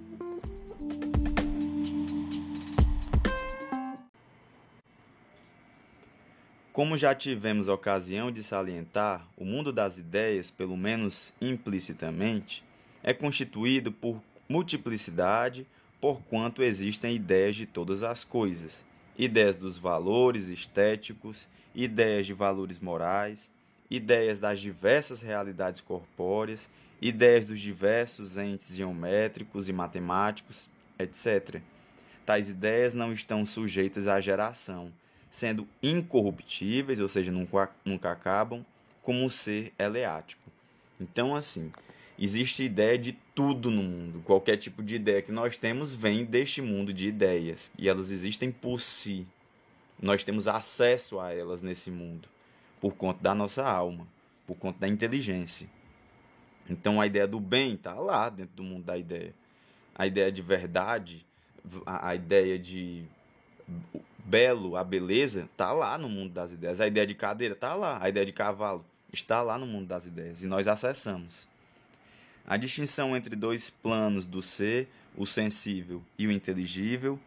Como 6.72 6.98
já 6.98 7.14
tivemos 7.14 7.68
ocasião 7.68 8.32
de 8.32 8.42
salientar, 8.42 9.28
o 9.36 9.44
mundo 9.44 9.72
das 9.72 9.96
ideias, 9.96 10.50
pelo 10.50 10.76
menos 10.76 11.32
implicitamente, 11.40 12.64
é 13.00 13.14
constituído 13.14 13.92
por 13.92 14.20
multiplicidade, 14.48 15.64
porquanto 16.00 16.64
existem 16.64 17.14
ideias 17.14 17.54
de 17.54 17.64
todas 17.64 18.02
as 18.02 18.24
coisas, 18.24 18.84
ideias 19.16 19.54
dos 19.54 19.78
valores 19.78 20.48
estéticos, 20.48 21.48
ideias 21.76 22.26
de 22.26 22.34
valores 22.34 22.80
morais, 22.80 23.52
ideias 23.88 24.40
das 24.40 24.58
diversas 24.58 25.22
realidades 25.22 25.80
corpóreas, 25.80 26.68
ideias 27.00 27.46
dos 27.46 27.60
diversos 27.60 28.36
entes 28.36 28.74
geométricos 28.74 29.68
e 29.68 29.72
matemáticos, 29.72 30.68
etc. 30.98 31.60
Tais 32.26 32.48
ideias 32.48 32.94
não 32.94 33.12
estão 33.12 33.46
sujeitas 33.46 34.06
à 34.06 34.20
geração, 34.20 34.92
sendo 35.28 35.66
incorruptíveis, 35.82 37.00
ou 37.00 37.08
seja, 37.08 37.32
nunca, 37.32 37.70
nunca 37.84 38.12
acabam, 38.12 38.64
como 39.02 39.24
o 39.24 39.30
ser 39.30 39.72
eleático. 39.78 40.50
Então, 41.00 41.34
assim, 41.34 41.72
existe 42.18 42.64
ideia 42.64 42.98
de 42.98 43.12
tudo 43.34 43.70
no 43.70 43.82
mundo. 43.82 44.22
Qualquer 44.24 44.58
tipo 44.58 44.82
de 44.82 44.96
ideia 44.96 45.22
que 45.22 45.32
nós 45.32 45.56
temos 45.56 45.94
vem 45.94 46.24
deste 46.24 46.60
mundo 46.60 46.92
de 46.92 47.06
ideias, 47.06 47.72
e 47.78 47.88
elas 47.88 48.10
existem 48.10 48.52
por 48.52 48.80
si. 48.80 49.26
Nós 50.00 50.22
temos 50.22 50.46
acesso 50.46 51.18
a 51.18 51.32
elas 51.32 51.62
nesse 51.62 51.90
mundo 51.90 52.28
por 52.80 52.94
conta 52.94 53.22
da 53.22 53.34
nossa 53.34 53.62
alma, 53.62 54.06
por 54.46 54.56
conta 54.56 54.80
da 54.80 54.88
inteligência. 54.88 55.68
Então 56.68 57.00
a 57.00 57.06
ideia 57.06 57.26
do 57.26 57.40
bem 57.40 57.74
está 57.74 57.94
lá 57.94 58.28
dentro 58.28 58.54
do 58.56 58.62
mundo 58.62 58.84
da 58.84 58.96
ideia. 58.96 59.34
A 59.94 60.06
ideia 60.06 60.30
de 60.30 60.42
verdade, 60.42 61.26
a, 61.84 62.14
ideia 62.14 62.58
de 62.58 63.04
belo, 64.24 64.76
a 64.76 64.84
beleza, 64.84 65.48
está 65.52 65.72
lá 65.72 65.98
no 65.98 66.08
mundo 66.08 66.32
das 66.32 66.52
ideias. 66.52 66.80
A 66.80 66.86
ideia 66.86 67.06
de 67.06 67.14
cadeira 67.14 67.54
está 67.54 67.74
lá. 67.74 67.98
A 68.02 68.08
ideia 68.08 68.24
de 68.24 68.32
cavalo 68.32 68.84
está 69.12 69.42
lá 69.42 69.58
no 69.58 69.66
mundo 69.66 69.86
das 69.86 70.06
ideias. 70.06 70.42
E 70.42 70.46
nós 70.46 70.66
acessamos. 70.66 71.48
A 72.46 72.56
distinção 72.56 73.16
entre 73.16 73.36
dois 73.36 73.70
planos 73.70 74.26
do 74.26 74.42
ser, 74.42 74.88
o 75.16 75.26
sensível 75.26 76.02
e 76.18 76.26
o 76.26 76.32
inteligível, 76.32 77.18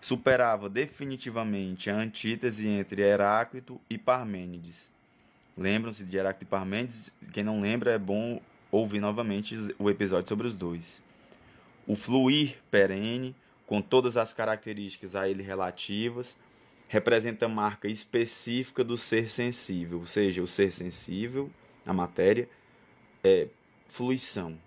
superava 0.00 0.68
definitivamente 0.68 1.90
a 1.90 1.94
antítese 1.94 2.66
entre 2.66 3.02
Heráclito 3.02 3.80
e 3.90 3.98
Parmênides. 3.98 4.90
Lembram-se 5.56 6.04
de 6.04 6.16
Heráclito 6.16 6.44
e 6.44 6.48
Parmênides? 6.48 7.12
Quem 7.32 7.44
não 7.44 7.60
lembra, 7.60 7.90
é 7.90 7.98
bom 7.98 8.40
ouvir 8.70 9.00
novamente 9.00 9.56
o 9.78 9.90
episódio 9.90 10.28
sobre 10.28 10.46
os 10.46 10.54
dois. 10.54 11.02
O 11.86 11.96
fluir 11.96 12.58
perene, 12.70 13.34
com 13.66 13.82
todas 13.82 14.16
as 14.16 14.32
características 14.32 15.16
a 15.16 15.28
ele 15.28 15.42
relativas, 15.42 16.36
representa 16.88 17.46
a 17.46 17.48
marca 17.48 17.88
específica 17.88 18.82
do 18.82 18.98
ser 18.98 19.28
sensível, 19.28 20.00
ou 20.00 20.06
seja, 20.06 20.42
o 20.42 20.46
ser 20.46 20.70
sensível, 20.72 21.50
a 21.86 21.92
matéria, 21.92 22.48
é 23.22 23.48
fluição. 23.88 24.58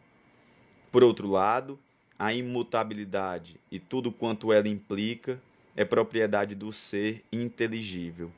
Por 0.91 1.03
outro 1.03 1.27
lado, 1.27 1.79
a 2.17 2.33
imutabilidade 2.33 3.59
e 3.71 3.79
tudo 3.79 4.11
quanto 4.11 4.53
ela 4.53 4.67
implica 4.67 5.41
é 5.75 5.83
propriedade 5.83 6.55
do 6.55 6.71
ser 6.71 7.23
inteligível. 7.31 8.31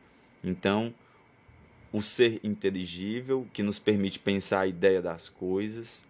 Então, 0.44 0.94
o 1.92 2.02
ser 2.02 2.40
inteligível, 2.44 3.48
que 3.54 3.64
nos 3.64 3.80
permite 3.80 4.20
pensar 4.20 4.62
a 4.62 4.68
ideia 4.68 5.02
das 5.02 5.30
coisas, 5.30 6.04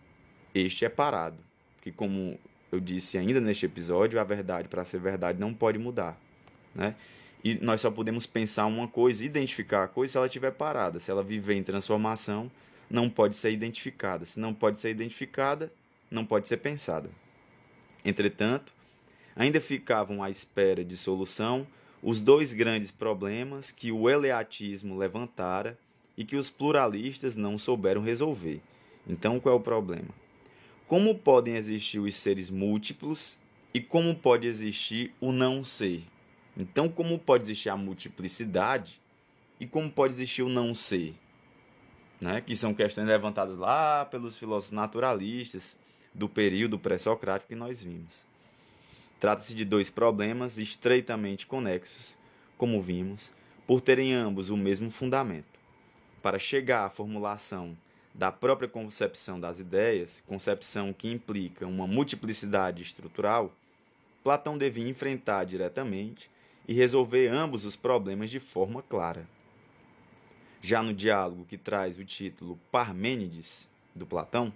este 0.54 0.86
é 0.86 0.90
parado. 0.90 1.38
Que, 1.82 1.92
como 1.92 2.40
eu 2.72 2.80
disse 2.80 3.18
ainda 3.18 3.40
neste 3.40 3.66
episódio, 3.66 4.20
a 4.20 4.24
verdade, 4.24 4.68
para 4.68 4.84
ser 4.84 5.00
verdade, 5.00 5.40
não 5.40 5.54
pode 5.54 5.78
mudar. 5.78 6.20
Né? 6.74 6.96
E 7.44 7.56
nós 7.56 7.82
só 7.82 7.92
podemos 7.92 8.26
pensar 8.26 8.66
uma 8.66 8.88
coisa, 8.88 9.24
identificar 9.24 9.84
a 9.84 9.88
coisa, 9.88 10.12
se 10.12 10.18
ela 10.18 10.26
estiver 10.26 10.52
parada. 10.52 11.00
Se 11.00 11.12
ela 11.12 11.24
viver 11.24 11.54
em 11.54 11.64
transformação, 11.64 12.52
não 12.90 13.10
pode 13.10 13.36
ser 13.36 13.52
identificada. 13.52 14.26
Se 14.26 14.40
não 14.40 14.54
pode 14.54 14.80
ser 14.80 14.90
identificada, 14.90 15.72
não 16.10 16.26
pode 16.26 16.48
ser 16.48 16.58
pensada. 16.58 17.10
Entretanto, 18.04 18.74
ainda 19.36 19.62
ficavam 19.62 20.24
à 20.24 20.30
espera 20.30 20.84
de 20.84 20.98
solução 20.98 21.68
os 22.08 22.22
dois 22.22 22.54
grandes 22.54 22.92
problemas 22.92 23.72
que 23.72 23.92
o 23.92 24.08
eleatismo 24.08 24.96
levantara 24.96 25.76
e 26.16 26.24
que 26.24 26.36
os 26.36 26.52
pluralistas 26.52 27.36
não 27.36 27.58
souberam 27.58 28.04
resolver. 28.04 28.62
Então, 29.08 29.40
qual 29.40 29.56
é 29.56 29.58
o 29.58 29.62
problema? 29.62 30.10
Como 30.88 31.16
podem 31.16 31.56
existir 31.56 31.98
os 31.98 32.14
seres 32.14 32.52
múltiplos 32.52 33.40
e 33.74 33.82
como 33.82 34.16
pode 34.16 34.46
existir 34.46 35.16
o 35.20 35.32
não 35.32 35.64
ser? 35.64 36.04
Então, 36.56 36.88
como 36.88 37.18
pode 37.18 37.46
existir 37.46 37.70
a 37.70 37.76
multiplicidade 37.76 39.02
e 39.60 39.66
como 39.66 39.92
pode 39.92 40.14
existir 40.14 40.44
o 40.44 40.50
não 40.50 40.76
ser? 40.76 41.16
Né? 42.22 42.40
Que 42.40 42.56
são 42.56 42.72
questões 42.72 43.08
levantadas 43.08 43.58
lá 43.58 44.06
pelos 44.06 44.38
filósofos 44.38 44.72
naturalistas 44.72 45.76
do 46.14 46.30
período 46.30 46.78
pré-socrático 46.78 47.50
que 47.50 47.56
nós 47.56 47.82
vimos. 47.82 48.24
Trata-se 49.26 49.56
de 49.56 49.66
dois 49.66 49.90
problemas 49.90 50.60
estreitamente 50.60 51.48
conexos, 51.48 52.16
como 52.60 52.80
vimos, 52.80 53.32
por 53.66 53.82
terem 53.82 54.14
ambos 54.14 54.52
o 54.52 54.56
mesmo 54.56 54.92
fundamento. 54.92 55.60
Para 56.22 56.38
chegar 56.38 56.86
à 56.86 56.92
formulação 56.92 57.76
da 58.14 58.32
própria 58.32 58.70
concepção 58.70 59.40
das 59.40 59.58
ideias, 59.58 60.22
concepção 60.28 60.94
que 60.94 61.12
implica 61.12 61.66
uma 61.66 61.88
multiplicidade 61.88 62.84
estrutural, 62.84 63.52
Platão 64.24 64.60
devia 64.60 64.88
enfrentar 64.88 65.44
diretamente 65.44 66.30
e 66.68 66.76
resolver 66.76 67.28
ambos 67.30 67.66
os 67.66 67.76
problemas 67.76 68.30
de 68.30 68.40
forma 68.40 68.84
clara. 68.84 69.28
Já 70.62 70.84
no 70.84 70.94
diálogo 70.94 71.48
que 71.50 71.58
traz 71.58 71.98
o 71.98 72.06
título 72.06 72.60
Parmênides, 72.72 73.68
do 73.96 74.06
Platão, 74.06 74.54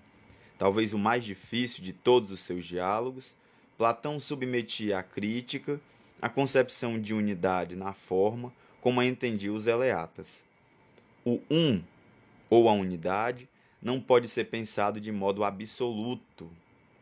talvez 0.60 0.94
o 0.94 1.00
mais 1.00 1.24
difícil 1.24 1.84
de 1.84 1.92
todos 1.92 2.32
os 2.32 2.42
seus 2.42 2.64
diálogos, 2.64 3.34
Platão 3.80 4.20
submetia 4.20 5.00
à 5.00 5.04
crítica 5.04 5.80
a 6.22 6.28
concepção 6.28 7.00
de 7.00 7.14
unidade 7.14 7.78
na 7.78 7.94
forma 7.94 8.52
como 8.82 9.00
a 9.00 9.06
entendiam 9.06 9.56
os 9.56 9.68
eleatas. 9.68 10.44
O 11.24 11.40
um, 11.50 11.82
ou 12.50 12.68
a 12.68 12.74
unidade, 12.74 13.48
não 13.82 14.02
pode 14.02 14.28
ser 14.28 14.50
pensado 14.50 15.00
de 15.00 15.14
modo 15.14 15.46
absoluto, 15.46 16.52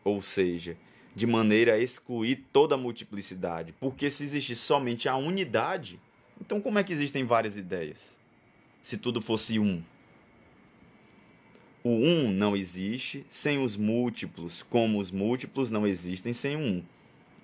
ou 0.03 0.21
seja, 0.21 0.77
de 1.15 1.25
maneira 1.25 1.73
a 1.73 1.79
excluir 1.79 2.45
toda 2.53 2.75
a 2.75 2.77
multiplicidade, 2.77 3.73
porque 3.79 4.11
se 4.11 4.23
existe 4.23 4.55
somente 4.55 5.09
a 5.09 5.17
unidade, 5.17 5.99
então 6.39 6.61
como 6.61 6.77
é 6.77 6.83
que 6.83 6.93
existem 6.93 7.25
várias 7.25 7.57
ideias? 7.57 8.19
Se 8.83 8.99
tudo 8.99 9.19
fosse 9.19 9.57
um. 9.57 9.83
O 11.87 12.03
um 12.03 12.33
não 12.33 12.53
existe 12.53 13.25
sem 13.29 13.63
os 13.63 13.77
múltiplos, 13.77 14.61
como 14.61 14.99
os 14.99 15.09
múltiplos 15.09 15.71
não 15.71 15.87
existem 15.87 16.33
sem 16.33 16.57
o 16.57 16.59
um. 16.59 16.83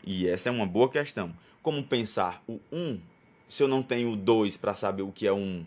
E 0.06 0.28
essa 0.28 0.50
é 0.50 0.52
uma 0.52 0.66
boa 0.66 0.90
questão. 0.90 1.34
Como 1.62 1.82
pensar 1.82 2.44
o 2.46 2.60
um 2.70 3.00
se 3.48 3.64
eu 3.64 3.70
não 3.70 3.82
tenho 3.82 4.12
o 4.12 4.18
dois 4.18 4.58
para 4.58 4.74
saber 4.74 5.02
o 5.02 5.14
que 5.14 5.26
é 5.26 5.32
um? 5.32 5.66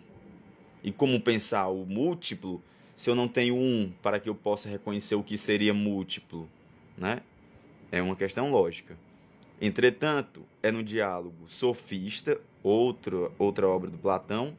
E 0.85 0.93
como 0.93 1.19
pensar 1.19 1.69
o 1.69 1.87
múltiplo 1.87 2.63
se 2.95 3.09
eu 3.09 3.15
não 3.15 3.27
tenho 3.27 3.57
um 3.57 3.91
para 4.03 4.21
que 4.21 4.29
eu 4.29 4.35
possa 4.35 4.69
reconhecer 4.69 5.15
o 5.15 5.23
que 5.23 5.39
seria 5.39 5.73
múltiplo? 5.73 6.47
Né? 6.99 7.23
É 7.91 8.03
uma 8.03 8.15
questão 8.15 8.51
lógica. 8.51 8.95
Entretanto, 9.59 10.45
é 10.63 10.71
no 10.71 10.83
diálogo 10.83 11.49
Sofista, 11.49 12.39
outro, 12.63 13.33
outra 13.39 13.67
obra 13.67 13.89
do 13.89 13.97
Platão, 13.97 14.55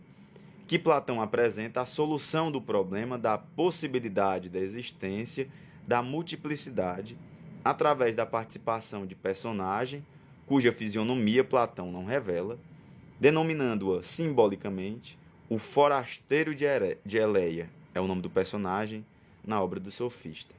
que 0.67 0.77
Platão 0.77 1.21
apresenta 1.21 1.79
a 1.81 1.85
solução 1.85 2.51
do 2.51 2.61
problema 2.61 3.17
da 3.17 3.37
possibilidade 3.37 4.49
da 4.49 4.59
existência 4.59 5.47
da 5.87 6.03
multiplicidade 6.03 7.17
através 7.63 8.15
da 8.15 8.25
participação 8.25 9.05
de 9.05 9.15
personagem 9.15 10.05
cuja 10.45 10.73
fisionomia 10.73 11.43
Platão 11.43 11.91
não 11.91 12.05
revela, 12.05 12.59
denominando-a 13.19 14.03
simbolicamente 14.03 15.17
o 15.49 15.57
forasteiro 15.57 16.53
de 16.53 17.17
Eleia, 17.17 17.69
é 17.93 18.01
o 18.01 18.07
nome 18.07 18.21
do 18.21 18.29
personagem 18.29 19.05
na 19.45 19.61
obra 19.61 19.79
do 19.79 19.89
sofista. 19.89 20.53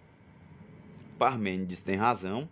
Parmênides 1.19 1.81
tem 1.81 1.97
razão 1.97 2.49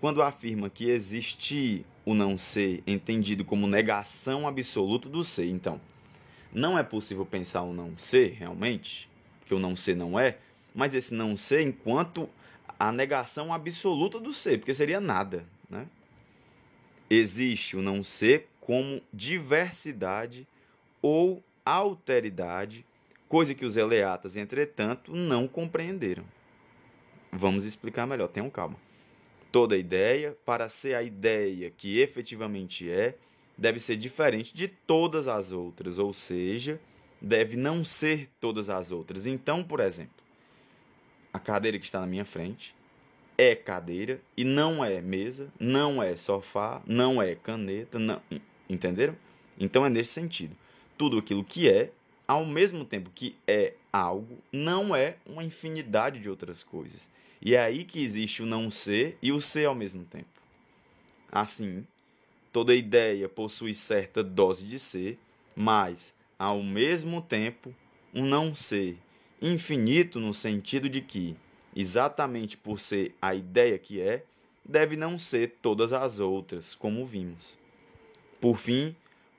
quando 0.00 0.22
afirma 0.22 0.68
que 0.68 0.88
existir 0.88 1.84
o 2.04 2.14
não 2.14 2.36
ser 2.36 2.82
entendido 2.86 3.44
como 3.44 3.66
negação 3.66 4.46
absoluta 4.46 5.08
do 5.08 5.24
ser. 5.24 5.48
Então, 5.48 5.80
não 6.52 6.78
é 6.78 6.82
possível 6.82 7.24
pensar 7.24 7.62
o 7.62 7.72
não 7.72 7.96
ser 7.96 8.32
realmente, 8.32 9.08
que 9.46 9.54
o 9.54 9.58
não 9.58 9.76
ser 9.76 9.96
não 9.96 10.18
é, 10.18 10.38
mas 10.74 10.94
esse 10.94 11.12
não 11.14 11.36
ser 11.36 11.62
enquanto 11.62 12.28
a 12.78 12.90
negação 12.90 13.52
absoluta 13.52 14.18
do 14.18 14.32
ser, 14.32 14.58
porque 14.58 14.74
seria 14.74 15.00
nada, 15.00 15.44
né? 15.68 15.86
Existe 17.08 17.76
o 17.76 17.82
não 17.82 18.02
ser 18.02 18.48
como 18.60 19.02
diversidade 19.12 20.46
ou 21.02 21.42
alteridade, 21.64 22.86
coisa 23.28 23.54
que 23.54 23.64
os 23.64 23.76
eleatas, 23.76 24.36
entretanto, 24.36 25.12
não 25.14 25.48
compreenderam. 25.48 26.24
Vamos 27.32 27.64
explicar 27.64 28.06
melhor, 28.06 28.28
tenham 28.28 28.50
calma. 28.50 28.76
Toda 29.52 29.76
ideia, 29.76 30.36
para 30.44 30.68
ser 30.68 30.94
a 30.94 31.02
ideia 31.02 31.70
que 31.70 32.00
efetivamente 32.00 32.88
é, 32.88 33.16
deve 33.60 33.78
ser 33.78 33.96
diferente 33.96 34.54
de 34.54 34.66
todas 34.66 35.28
as 35.28 35.52
outras, 35.52 35.98
ou 35.98 36.14
seja, 36.14 36.80
deve 37.20 37.58
não 37.58 37.84
ser 37.84 38.30
todas 38.40 38.70
as 38.70 38.90
outras. 38.90 39.26
Então, 39.26 39.62
por 39.62 39.80
exemplo, 39.80 40.24
a 41.30 41.38
cadeira 41.38 41.78
que 41.78 41.84
está 41.84 42.00
na 42.00 42.06
minha 42.06 42.24
frente 42.24 42.74
é 43.36 43.54
cadeira 43.54 44.18
e 44.34 44.44
não 44.44 44.82
é 44.82 45.02
mesa, 45.02 45.52
não 45.60 46.02
é 46.02 46.16
sofá, 46.16 46.80
não 46.86 47.20
é 47.20 47.34
caneta, 47.34 47.98
não, 47.98 48.22
entenderam? 48.66 49.14
Então 49.58 49.84
é 49.84 49.90
nesse 49.90 50.12
sentido. 50.12 50.56
Tudo 50.96 51.18
aquilo 51.18 51.44
que 51.44 51.70
é, 51.70 51.92
ao 52.26 52.46
mesmo 52.46 52.82
tempo 52.82 53.10
que 53.14 53.36
é 53.46 53.74
algo, 53.92 54.38
não 54.50 54.96
é 54.96 55.18
uma 55.26 55.44
infinidade 55.44 56.18
de 56.18 56.30
outras 56.30 56.62
coisas. 56.62 57.10
E 57.42 57.54
é 57.54 57.60
aí 57.60 57.84
que 57.84 58.02
existe 58.02 58.42
o 58.42 58.46
não 58.46 58.70
ser 58.70 59.18
e 59.20 59.32
o 59.32 59.40
ser 59.40 59.66
ao 59.66 59.74
mesmo 59.74 60.02
tempo. 60.04 60.40
Assim, 61.30 61.86
toda 62.52 62.74
ideia 62.74 63.28
possui 63.28 63.74
certa 63.74 64.22
dose 64.22 64.64
de 64.64 64.78
ser, 64.78 65.18
mas, 65.54 66.14
ao 66.38 66.62
mesmo 66.62 67.22
tempo, 67.22 67.74
um 68.14 68.24
não 68.24 68.54
ser 68.54 68.96
infinito 69.40 70.18
no 70.20 70.34
sentido 70.34 70.88
de 70.88 71.00
que, 71.00 71.36
exatamente 71.74 72.56
por 72.56 72.78
ser 72.78 73.14
a 73.20 73.34
ideia 73.34 73.78
que 73.78 74.00
é, 74.00 74.24
deve 74.64 74.96
não 74.96 75.18
ser 75.18 75.58
todas 75.62 75.92
as 75.92 76.20
outras, 76.20 76.74
como 76.74 77.06
vimos. 77.06 77.58
Por 78.40 78.56
fim, 78.56 78.94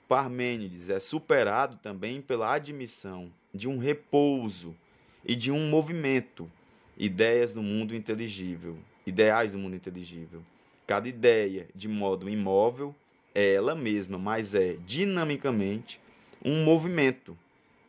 Parmênides 0.07 0.89
é 0.89 0.99
superado 0.99 1.77
também 1.77 2.21
pela 2.21 2.53
admissão 2.53 3.31
de 3.53 3.67
um 3.67 3.77
repouso 3.77 4.75
e 5.23 5.35
de 5.35 5.51
um 5.51 5.69
movimento, 5.69 6.51
ideias 6.97 7.53
do 7.53 7.63
mundo 7.63 7.95
inteligível, 7.95 8.77
ideais 9.05 9.53
do 9.53 9.57
mundo 9.57 9.75
inteligível. 9.75 10.41
Cada 10.85 11.07
ideia, 11.07 11.67
de 11.73 11.87
modo 11.87 12.29
imóvel, 12.29 12.93
ela 13.33 13.75
mesma, 13.75 14.17
mas 14.17 14.53
é 14.53 14.77
dinamicamente 14.85 15.99
um 16.43 16.63
movimento 16.63 17.37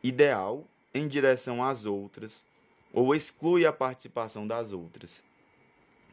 ideal 0.02 0.64
em 0.94 1.08
direção 1.08 1.64
às 1.64 1.84
outras 1.84 2.42
ou 2.92 3.14
exclui 3.14 3.64
a 3.64 3.72
participação 3.72 4.46
das 4.46 4.72
outras. 4.72 5.24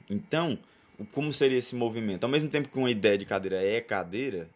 Então, 0.09 0.57
como 1.11 1.31
seria 1.31 1.57
esse 1.57 1.75
movimento? 1.75 2.23
Ao 2.23 2.29
mesmo 2.29 2.49
tempo 2.49 2.69
que 2.69 2.77
uma 2.77 2.89
ideia 2.89 3.17
de 3.17 3.25
cadeira 3.25 3.61
é 3.61 3.81
cadeira, 3.81 4.49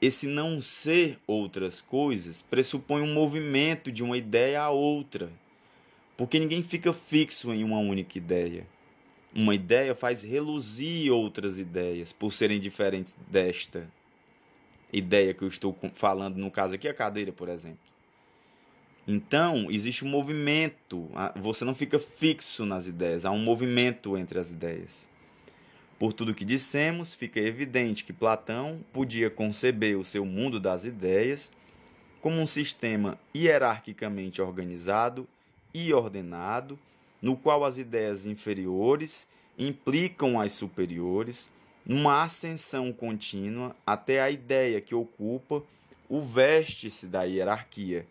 esse 0.00 0.26
não 0.26 0.60
ser 0.60 1.18
outras 1.26 1.80
coisas 1.80 2.42
pressupõe 2.42 3.02
um 3.02 3.12
movimento 3.12 3.92
de 3.92 4.02
uma 4.02 4.18
ideia 4.18 4.60
a 4.60 4.70
outra. 4.70 5.30
Porque 6.16 6.40
ninguém 6.40 6.62
fica 6.62 6.92
fixo 6.92 7.52
em 7.52 7.62
uma 7.62 7.78
única 7.78 8.18
ideia. 8.18 8.66
Uma 9.34 9.54
ideia 9.54 9.94
faz 9.94 10.22
reluzir 10.22 11.10
outras 11.10 11.58
ideias 11.58 12.12
por 12.12 12.32
serem 12.32 12.60
diferentes 12.60 13.16
desta 13.30 13.88
ideia 14.92 15.32
que 15.32 15.42
eu 15.42 15.48
estou 15.48 15.74
falando, 15.94 16.36
no 16.36 16.50
caso 16.50 16.74
aqui, 16.74 16.86
a 16.86 16.92
cadeira, 16.92 17.32
por 17.32 17.48
exemplo. 17.48 17.78
Então, 19.08 19.68
existe 19.70 20.04
um 20.04 20.08
movimento, 20.08 21.08
você 21.36 21.64
não 21.64 21.74
fica 21.74 21.98
fixo 21.98 22.64
nas 22.66 22.86
ideias, 22.86 23.24
há 23.24 23.30
um 23.30 23.38
movimento 23.38 24.16
entre 24.16 24.38
as 24.38 24.50
ideias. 24.50 25.08
Por 25.98 26.12
tudo 26.12 26.34
que 26.34 26.44
dissemos, 26.44 27.14
fica 27.14 27.40
evidente 27.40 28.04
que 28.04 28.12
Platão 28.12 28.80
podia 28.92 29.30
conceber 29.30 29.98
o 29.98 30.04
seu 30.04 30.24
mundo 30.24 30.60
das 30.60 30.84
ideias 30.84 31.50
como 32.20 32.40
um 32.40 32.46
sistema 32.46 33.18
hierarquicamente 33.34 34.40
organizado 34.40 35.26
e 35.74 35.92
ordenado, 35.92 36.78
no 37.22 37.36
qual 37.36 37.64
as 37.64 37.78
ideias 37.78 38.26
inferiores 38.26 39.26
implicam 39.56 40.40
as 40.40 40.52
superiores, 40.52 41.48
numa 41.86 42.24
ascensão 42.24 42.92
contínua 42.92 43.76
até 43.86 44.20
a 44.20 44.30
ideia 44.30 44.80
que 44.80 44.94
ocupa 44.94 45.62
o 46.08 46.20
vértice 46.20 47.06
da 47.06 47.22
hierarquia, 47.22 48.06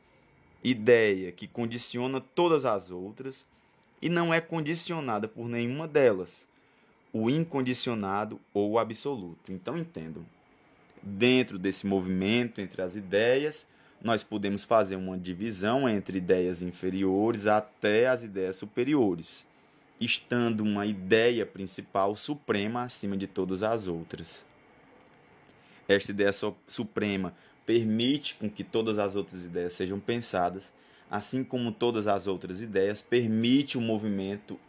ideia 0.64 1.32
que 1.32 1.48
condiciona 1.48 2.22
todas 2.22 2.66
as 2.66 2.90
outras 2.90 3.46
e 4.02 4.10
não 4.10 4.34
é 4.34 4.42
condicionada 4.42 5.28
por 5.28 5.48
nenhuma 5.48 5.88
delas, 5.88 6.48
o 7.14 7.30
incondicionado 7.30 8.40
ou 8.54 8.72
o 8.72 8.80
absoluto. 8.80 9.52
Então 9.52 9.78
entendam, 9.78 10.26
dentro 11.02 11.60
desse 11.60 11.86
movimento 11.86 12.62
entre 12.62 12.82
as 12.82 12.96
ideias, 12.96 13.68
nós 14.04 14.24
podemos 14.24 14.64
fazer 14.64 14.96
uma 14.96 15.18
divisão 15.18 15.88
entre 15.88 16.18
ideias 16.18 16.62
inferiores 16.62 17.48
até 17.48 18.08
as 18.08 18.24
ideias 18.24 18.56
superiores 18.56 19.46
estando 20.02 20.62
uma 20.62 20.86
ideia 20.86 21.46
principal 21.46 22.16
suprema 22.16 22.84
acima 22.84 23.16
de 23.16 23.28
todas 23.28 23.62
as 23.62 23.88
outras. 23.88 24.48
Esta 25.88 26.12
ideia 26.12 26.32
suprema 26.66 27.36
permite 27.66 28.34
com 28.36 28.50
que 28.50 28.64
todas 28.64 28.98
as 28.98 29.16
outras 29.16 29.46
ideias 29.46 29.74
sejam 29.74 30.00
pensadas, 30.00 30.74
assim 31.10 31.44
como 31.44 31.72
todas 31.72 32.08
as 32.08 32.26
outras 32.26 32.62
ideias 32.62 33.02
permite 33.02 33.78
o 33.78 33.82
um 33.82 33.84
movimento 33.84 34.60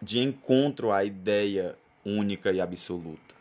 de 0.00 0.18
encontro 0.18 0.90
à 0.90 1.04
ideia 1.04 1.78
única 2.04 2.50
e 2.50 2.60
absoluta. 2.60 3.36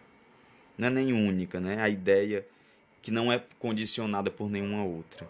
Não 0.77 0.87
é 0.87 0.91
nem 0.91 1.13
única, 1.13 1.59
né? 1.59 1.81
A 1.81 1.89
ideia 1.89 2.45
que 3.01 3.11
não 3.11 3.31
é 3.31 3.43
condicionada 3.59 4.29
por 4.29 4.49
nenhuma 4.49 4.83
outra. 4.83 5.27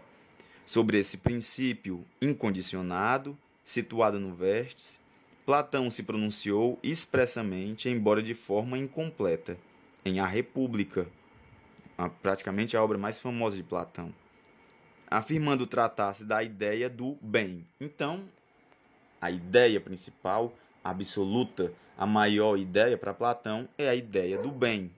Sobre 0.65 0.97
esse 0.97 1.17
princípio 1.17 2.05
incondicionado, 2.21 3.37
situado 3.63 4.19
no 4.19 4.33
vértice, 4.33 4.99
Platão 5.45 5.89
se 5.89 6.03
pronunciou 6.03 6.79
expressamente, 6.83 7.89
embora 7.89 8.21
de 8.21 8.33
forma 8.33 8.77
incompleta, 8.77 9.57
em 10.05 10.19
A 10.19 10.25
República, 10.25 11.07
praticamente 12.21 12.77
a 12.77 12.83
obra 12.83 12.97
mais 12.97 13.19
famosa 13.19 13.55
de 13.55 13.63
Platão, 13.63 14.13
afirmando 15.09 15.67
tratar-se 15.67 16.23
da 16.23 16.41
ideia 16.43 16.89
do 16.89 17.17
bem. 17.21 17.65
Então, 17.79 18.23
a 19.19 19.29
ideia 19.29 19.79
principal, 19.81 20.53
absoluta, 20.83 21.73
a 21.97 22.05
maior 22.05 22.57
ideia 22.57 22.97
para 22.97 23.13
Platão 23.13 23.67
é 23.77 23.89
a 23.89 23.95
ideia 23.95 24.37
do 24.37 24.51
bem. 24.51 24.91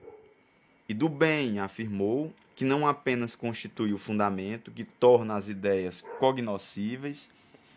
E 0.88 0.92
do 0.92 1.08
bem 1.08 1.58
afirmou 1.58 2.34
que 2.54 2.64
não 2.64 2.86
apenas 2.86 3.34
constitui 3.34 3.92
o 3.92 3.98
fundamento 3.98 4.70
que 4.70 4.84
torna 4.84 5.34
as 5.34 5.48
ideias 5.48 6.02
cognoscíveis 6.18 7.30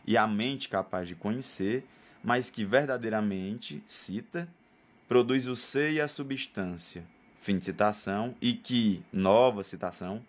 e 0.05 0.17
a 0.17 0.27
mente 0.27 0.69
capaz 0.69 1.07
de 1.07 1.15
conhecer, 1.15 1.85
mas 2.23 2.49
que 2.49 2.65
verdadeiramente, 2.65 3.83
cita, 3.87 4.47
produz 5.07 5.47
o 5.47 5.55
ser 5.55 5.91
e 5.91 6.01
a 6.01 6.07
substância. 6.07 7.03
Fim 7.39 7.57
de 7.57 7.65
citação. 7.65 8.35
E 8.41 8.53
que, 8.53 9.01
nova 9.11 9.63
citação, 9.63 10.21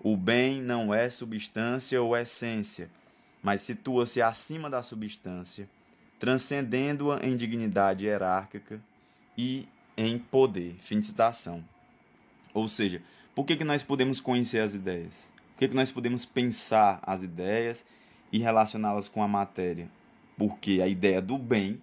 o 0.00 0.16
bem 0.16 0.60
não 0.60 0.92
é 0.92 1.08
substância 1.08 2.00
ou 2.02 2.16
essência, 2.16 2.90
mas 3.42 3.62
situa-se 3.62 4.20
acima 4.20 4.68
da 4.68 4.82
substância, 4.82 5.68
transcendendo-a 6.18 7.24
em 7.24 7.36
dignidade 7.36 8.06
hierárquica 8.06 8.80
e 9.36 9.68
em 9.96 10.18
poder. 10.18 10.76
Fim 10.80 11.00
de 11.00 11.06
citação. 11.06 11.64
Ou 12.52 12.68
seja, 12.68 13.02
por 13.34 13.44
que, 13.44 13.56
que 13.56 13.64
nós 13.64 13.82
podemos 13.82 14.20
conhecer 14.20 14.60
as 14.60 14.74
ideias? 14.74 15.30
Por 15.52 15.58
que, 15.58 15.68
que 15.68 15.74
nós 15.74 15.92
podemos 15.92 16.24
pensar 16.24 16.98
as 17.02 17.22
ideias 17.22 17.84
e 18.32 18.38
relacioná-las 18.38 19.08
com 19.08 19.22
a 19.22 19.28
matéria? 19.28 19.88
porque 20.40 20.80
a 20.80 20.88
ideia 20.88 21.20
do 21.20 21.36
bem, 21.36 21.82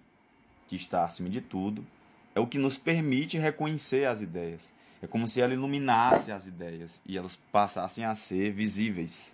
que 0.66 0.74
está 0.74 1.04
acima 1.04 1.28
de 1.28 1.40
tudo, 1.40 1.86
é 2.34 2.40
o 2.40 2.46
que 2.46 2.58
nos 2.58 2.76
permite 2.76 3.38
reconhecer 3.38 4.04
as 4.04 4.20
ideias. 4.20 4.74
É 5.00 5.06
como 5.06 5.28
se 5.28 5.40
ela 5.40 5.54
iluminasse 5.54 6.32
as 6.32 6.48
ideias 6.48 7.00
e 7.06 7.16
elas 7.16 7.36
passassem 7.36 8.04
a 8.04 8.16
ser 8.16 8.50
visíveis 8.50 9.32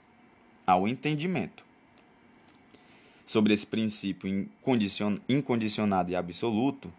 ao 0.66 0.86
entendimento. 0.86 1.64
Sobre 3.24 3.54
esse 3.54 3.66
princípio 3.66 4.46
incondicionado 5.26 6.12
e 6.12 6.16
absoluto, 6.16 6.92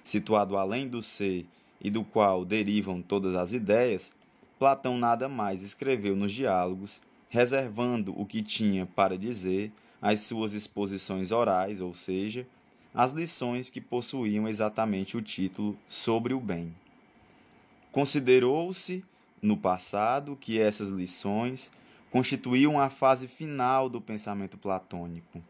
situado 0.00 0.56
além 0.56 0.86
do 0.86 1.02
ser 1.02 1.44
e 1.80 1.90
do 1.90 2.04
qual 2.04 2.44
derivam 2.44 3.02
todas 3.02 3.34
as 3.34 3.52
ideias, 3.52 4.12
Platão 4.58 4.96
nada 4.96 5.28
mais 5.28 5.62
escreveu 5.62 6.14
nos 6.14 6.32
diálogos, 6.32 7.00
reservando 7.28 8.18
o 8.18 8.24
que 8.24 8.42
tinha 8.42 8.86
para 8.86 9.18
dizer 9.18 9.72
as 10.00 10.20
suas 10.20 10.54
exposições 10.54 11.32
orais, 11.32 11.80
ou 11.80 11.92
seja, 11.92 12.46
as 12.94 13.10
lições 13.10 13.68
que 13.68 13.80
possuíam 13.80 14.46
exatamente 14.46 15.16
o 15.16 15.22
título 15.22 15.76
Sobre 15.88 16.32
o 16.32 16.40
Bem. 16.40 16.74
Considerou-se, 17.90 19.04
no 19.42 19.56
passado, 19.56 20.36
que 20.40 20.60
essas 20.60 20.90
lições 20.90 21.70
constituíam 22.10 22.78
a 22.80 22.88
fase 22.88 23.26
final 23.26 23.88
do 23.88 24.00
pensamento 24.00 24.56
platônico. 24.56 25.42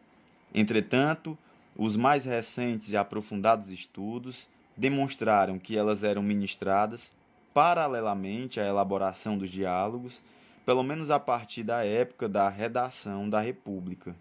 Entretanto, 0.55 1.37
os 1.77 1.95
mais 1.97 2.25
recentes 2.25 2.91
e 2.91 2.97
aprofundados 2.97 3.71
estudos 3.71 4.49
demonstraram 4.77 5.59
que 5.59 5.77
elas 5.77 6.05
eram 6.05 6.23
ministradas 6.23 7.13
paralelamente 7.53 8.59
à 8.59 8.67
elaboração 8.67 9.39
dos 9.39 9.51
diálogos, 9.51 10.23
pelo 10.67 10.83
menos 10.83 11.11
a 11.11 11.21
partir 11.21 11.63
da 11.63 11.85
época 11.85 12.29
da 12.29 12.49
redação 12.49 13.29
da 13.29 13.41
República. 13.41 14.17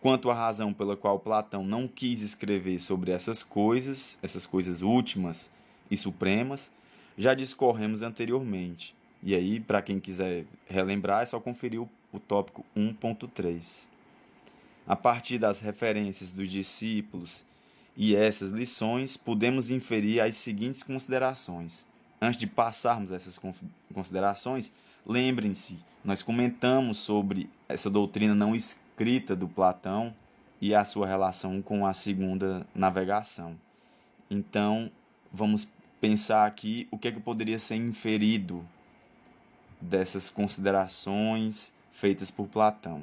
Quanto 0.00 0.30
à 0.30 0.34
razão 0.34 0.72
pela 0.72 0.96
qual 0.96 1.18
Platão 1.20 1.62
não 1.62 1.86
quis 1.86 2.22
escrever 2.22 2.80
sobre 2.80 3.10
essas 3.10 3.42
coisas, 3.42 4.18
essas 4.22 4.46
coisas 4.46 4.80
últimas 4.80 5.50
e 5.90 5.96
supremas, 5.96 6.72
já 7.18 7.34
discorremos 7.34 8.00
anteriormente. 8.00 8.94
E 9.22 9.34
aí, 9.34 9.60
para 9.60 9.82
quem 9.82 10.00
quiser 10.00 10.46
relembrar, 10.66 11.22
é 11.22 11.26
só 11.26 11.38
conferir 11.38 11.82
o, 11.82 11.90
o 12.10 12.18
tópico 12.18 12.64
1.3. 12.74 13.86
A 14.86 14.96
partir 14.96 15.36
das 15.38 15.60
referências 15.60 16.32
dos 16.32 16.50
discípulos 16.50 17.44
e 17.96 18.14
essas 18.14 18.50
lições 18.50 19.16
podemos 19.16 19.70
inferir 19.70 20.20
as 20.20 20.36
seguintes 20.36 20.82
considerações. 20.82 21.86
Antes 22.20 22.38
de 22.38 22.46
passarmos 22.46 23.12
essas 23.12 23.38
considerações, 23.92 24.72
lembrem-se, 25.06 25.78
nós 26.04 26.22
comentamos 26.22 26.98
sobre 26.98 27.50
essa 27.68 27.90
doutrina 27.90 28.34
não 28.34 28.54
escrita 28.54 29.34
do 29.34 29.48
Platão 29.48 30.14
e 30.60 30.74
a 30.74 30.84
sua 30.84 31.06
relação 31.06 31.62
com 31.62 31.86
a 31.86 31.94
segunda 31.94 32.66
navegação. 32.74 33.58
Então, 34.30 34.90
vamos 35.32 35.66
pensar 36.00 36.46
aqui 36.46 36.86
o 36.90 36.98
que 36.98 37.08
é 37.08 37.12
que 37.12 37.20
poderia 37.20 37.58
ser 37.58 37.76
inferido 37.76 38.64
dessas 39.80 40.28
considerações 40.28 41.72
feitas 41.90 42.30
por 42.30 42.46
Platão. 42.46 43.02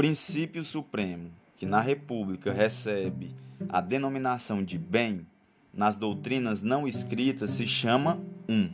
Princípio 0.00 0.64
supremo, 0.64 1.30
que 1.58 1.66
na 1.66 1.78
República 1.82 2.54
recebe 2.54 3.34
a 3.68 3.82
denominação 3.82 4.64
de 4.64 4.78
bem, 4.78 5.26
nas 5.74 5.94
doutrinas 5.94 6.62
não 6.62 6.88
escritas 6.88 7.50
se 7.50 7.66
chama 7.66 8.18
um. 8.48 8.70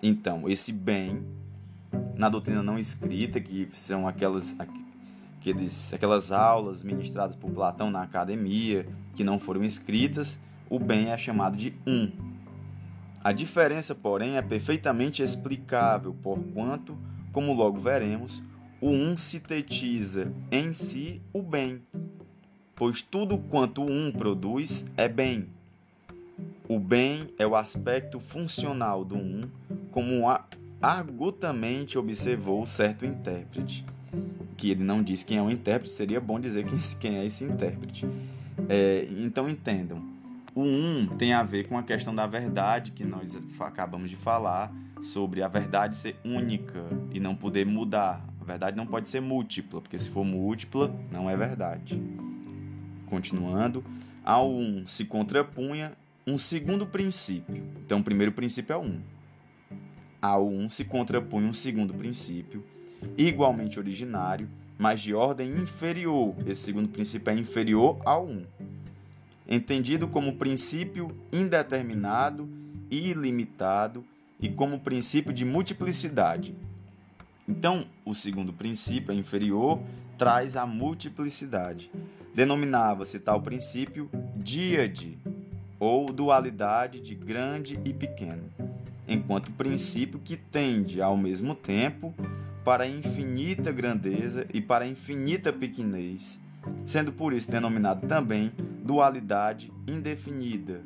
Então, 0.00 0.48
esse 0.48 0.70
bem, 0.70 1.24
na 2.16 2.28
doutrina 2.28 2.62
não 2.62 2.78
escrita, 2.78 3.40
que 3.40 3.68
são 3.72 4.06
aquelas, 4.06 4.54
aqueles, 5.40 5.92
aquelas 5.92 6.30
aulas 6.30 6.84
ministradas 6.84 7.34
por 7.34 7.50
Platão 7.50 7.90
na 7.90 8.04
academia, 8.04 8.86
que 9.16 9.24
não 9.24 9.40
foram 9.40 9.64
escritas, 9.64 10.38
o 10.70 10.78
bem 10.78 11.10
é 11.10 11.18
chamado 11.18 11.56
de 11.56 11.74
um. 11.84 12.12
A 13.24 13.32
diferença, 13.32 13.92
porém, 13.92 14.36
é 14.36 14.42
perfeitamente 14.42 15.20
explicável, 15.20 16.14
porquanto, 16.22 16.96
como 17.32 17.52
logo 17.52 17.80
veremos, 17.80 18.40
o 18.84 18.90
um 18.90 19.16
sintetiza 19.16 20.30
em 20.52 20.74
si 20.74 21.22
o 21.32 21.40
bem, 21.40 21.80
pois 22.74 23.00
tudo 23.00 23.38
quanto 23.38 23.82
o 23.82 23.90
um 23.90 24.12
produz 24.12 24.84
é 24.94 25.08
bem. 25.08 25.46
O 26.68 26.78
bem 26.78 27.30
é 27.38 27.46
o 27.46 27.56
aspecto 27.56 28.20
funcional 28.20 29.02
do 29.02 29.16
um, 29.16 29.40
como 29.90 30.24
argutamente 30.82 31.96
observou 31.96 32.66
certo 32.66 33.06
intérprete. 33.06 33.86
Que 34.54 34.72
ele 34.72 34.84
não 34.84 35.02
diz 35.02 35.22
quem 35.22 35.38
é 35.38 35.42
o 35.42 35.50
intérprete, 35.50 35.94
seria 35.94 36.20
bom 36.20 36.38
dizer 36.38 36.66
quem 37.00 37.16
é 37.16 37.24
esse 37.24 37.42
intérprete. 37.42 38.06
É, 38.68 39.08
então 39.16 39.48
entendam, 39.48 40.02
o 40.54 40.60
um 40.60 41.06
tem 41.16 41.32
a 41.32 41.42
ver 41.42 41.68
com 41.68 41.78
a 41.78 41.82
questão 41.82 42.14
da 42.14 42.26
verdade 42.26 42.90
que 42.90 43.02
nós 43.02 43.34
acabamos 43.60 44.10
de 44.10 44.16
falar, 44.16 44.70
sobre 45.04 45.42
a 45.42 45.48
verdade 45.48 45.96
ser 45.96 46.16
única 46.24 46.82
e 47.12 47.20
não 47.20 47.34
poder 47.34 47.66
mudar, 47.66 48.24
a 48.44 48.46
verdade 48.46 48.76
não 48.76 48.86
pode 48.86 49.08
ser 49.08 49.20
múltipla, 49.20 49.80
porque 49.80 49.98
se 49.98 50.10
for 50.10 50.22
múltipla, 50.22 50.94
não 51.10 51.30
é 51.30 51.36
verdade. 51.36 51.98
Continuando, 53.06 53.82
ao 54.22 54.50
um 54.50 54.86
se 54.86 55.06
contrapunha 55.06 55.96
um 56.26 56.36
segundo 56.36 56.86
princípio. 56.86 57.64
Então, 57.84 58.00
o 58.00 58.04
primeiro 58.04 58.32
princípio 58.32 58.74
é 58.74 58.76
o 58.76 58.82
um. 58.82 59.00
Ao 60.20 60.46
um 60.46 60.68
se 60.68 60.84
contrapunha 60.84 61.48
um 61.48 61.54
segundo 61.54 61.94
princípio, 61.94 62.62
igualmente 63.16 63.78
originário, 63.78 64.48
mas 64.78 65.00
de 65.00 65.14
ordem 65.14 65.50
inferior. 65.50 66.34
Esse 66.46 66.64
segundo 66.64 66.90
princípio 66.90 67.30
é 67.30 67.34
inferior 67.34 67.98
ao 68.04 68.26
um. 68.26 68.44
Entendido 69.48 70.06
como 70.06 70.36
princípio 70.36 71.10
indeterminado 71.32 72.46
e 72.90 73.08
ilimitado 73.08 74.04
e 74.38 74.50
como 74.50 74.80
princípio 74.80 75.32
de 75.32 75.46
multiplicidade, 75.46 76.54
então, 77.46 77.86
o 78.04 78.14
segundo 78.14 78.52
princípio, 78.52 79.12
é 79.12 79.14
inferior, 79.14 79.80
traz 80.16 80.56
a 80.56 80.66
multiplicidade. 80.66 81.90
Denominava-se 82.34 83.20
tal 83.20 83.40
princípio 83.42 84.10
díade, 84.36 85.18
ou 85.78 86.06
dualidade 86.06 87.00
de 87.00 87.14
grande 87.14 87.78
e 87.84 87.92
pequeno, 87.92 88.48
enquanto 89.06 89.52
princípio 89.52 90.18
que 90.18 90.36
tende 90.36 91.02
ao 91.02 91.16
mesmo 91.16 91.54
tempo 91.54 92.14
para 92.64 92.86
infinita 92.86 93.70
grandeza 93.70 94.46
e 94.52 94.60
para 94.60 94.86
infinita 94.86 95.52
pequenez, 95.52 96.40
sendo 96.86 97.12
por 97.12 97.34
isso 97.34 97.50
denominado 97.50 98.06
também 98.06 98.50
dualidade 98.82 99.70
indefinida 99.86 100.80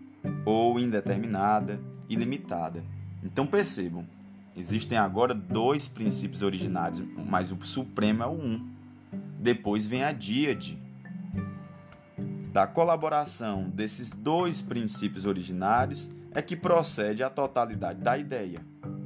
ou 0.45 0.81
indeterminada, 0.81 1.81
ilimitada. 2.09 2.83
Então 3.23 3.47
percebam, 3.47 4.05
Existem 4.59 4.99
agora 4.99 5.33
dois 5.33 5.87
princípios 5.87 6.43
originários, 6.43 7.01
mas 7.17 7.53
o 7.53 7.59
supremo 7.65 8.25
é 8.25 8.27
o 8.27 8.33
um. 8.33 8.69
Depois 9.39 9.87
vem 9.87 10.03
a 10.03 10.11
díade. 10.11 10.77
Da 12.53 12.67
colaboração 12.67 13.71
desses 13.71 14.11
dois 14.11 14.61
princípios 14.61 15.27
originários 15.27 16.11
é 16.33 16.43
que 16.43 16.57
procede 16.57 17.23
a 17.23 17.31
totalidade 17.31 18.01
da 18.01 18.19
ideia. 18.19 18.61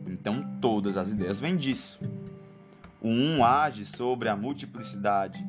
Então 0.07 0.43
todas 0.59 0.97
as 0.97 1.13
ideias 1.13 1.39
vêm 1.39 1.59
disso. 1.59 2.01
O 2.99 3.09
um 3.09 3.45
age 3.45 3.85
sobre 3.85 4.31
a 4.31 4.37
multiplicidade 4.37 5.47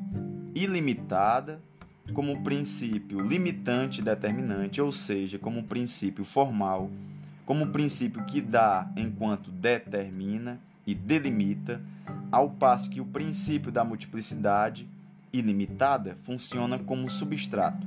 ilimitada 0.54 1.62
como 2.12 2.42
princípio 2.42 3.20
limitante 3.20 4.02
determinante, 4.02 4.82
ou 4.82 4.92
seja, 4.92 5.38
como 5.38 5.64
princípio 5.64 6.26
formal 6.26 6.90
como 7.44 7.68
princípio 7.68 8.24
que 8.24 8.40
dá 8.40 8.90
enquanto 8.96 9.50
determina 9.50 10.60
e 10.86 10.94
delimita, 10.94 11.80
ao 12.30 12.50
passo 12.50 12.90
que 12.90 13.00
o 13.00 13.06
princípio 13.06 13.70
da 13.70 13.84
multiplicidade 13.84 14.88
ilimitada 15.32 16.16
funciona 16.22 16.78
como 16.78 17.10
substrato, 17.10 17.86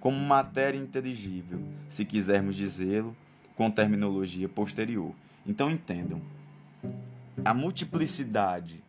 como 0.00 0.18
matéria 0.18 0.78
inteligível, 0.78 1.60
se 1.88 2.04
quisermos 2.04 2.56
dizê-lo 2.56 3.16
com 3.54 3.70
terminologia 3.70 4.48
posterior. 4.48 5.12
Então 5.46 5.70
entendam, 5.70 6.20
a 7.44 7.54
multiplicidade 7.54 8.82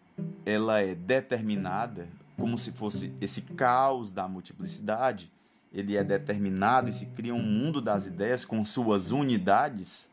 ela 0.45 0.81
é 0.81 0.95
determinada 0.95 2.07
como 2.37 2.57
se 2.57 2.71
fosse 2.71 3.13
esse 3.19 3.41
caos 3.41 4.11
da 4.11 4.27
multiplicidade 4.27 5.31
ele 5.73 5.95
é 5.97 6.03
determinado 6.03 6.89
e 6.89 6.93
se 6.93 7.07
cria 7.07 7.33
um 7.33 7.41
mundo 7.41 7.81
das 7.81 8.05
ideias 8.05 8.45
com 8.45 8.63
suas 8.63 9.11
unidades, 9.11 10.09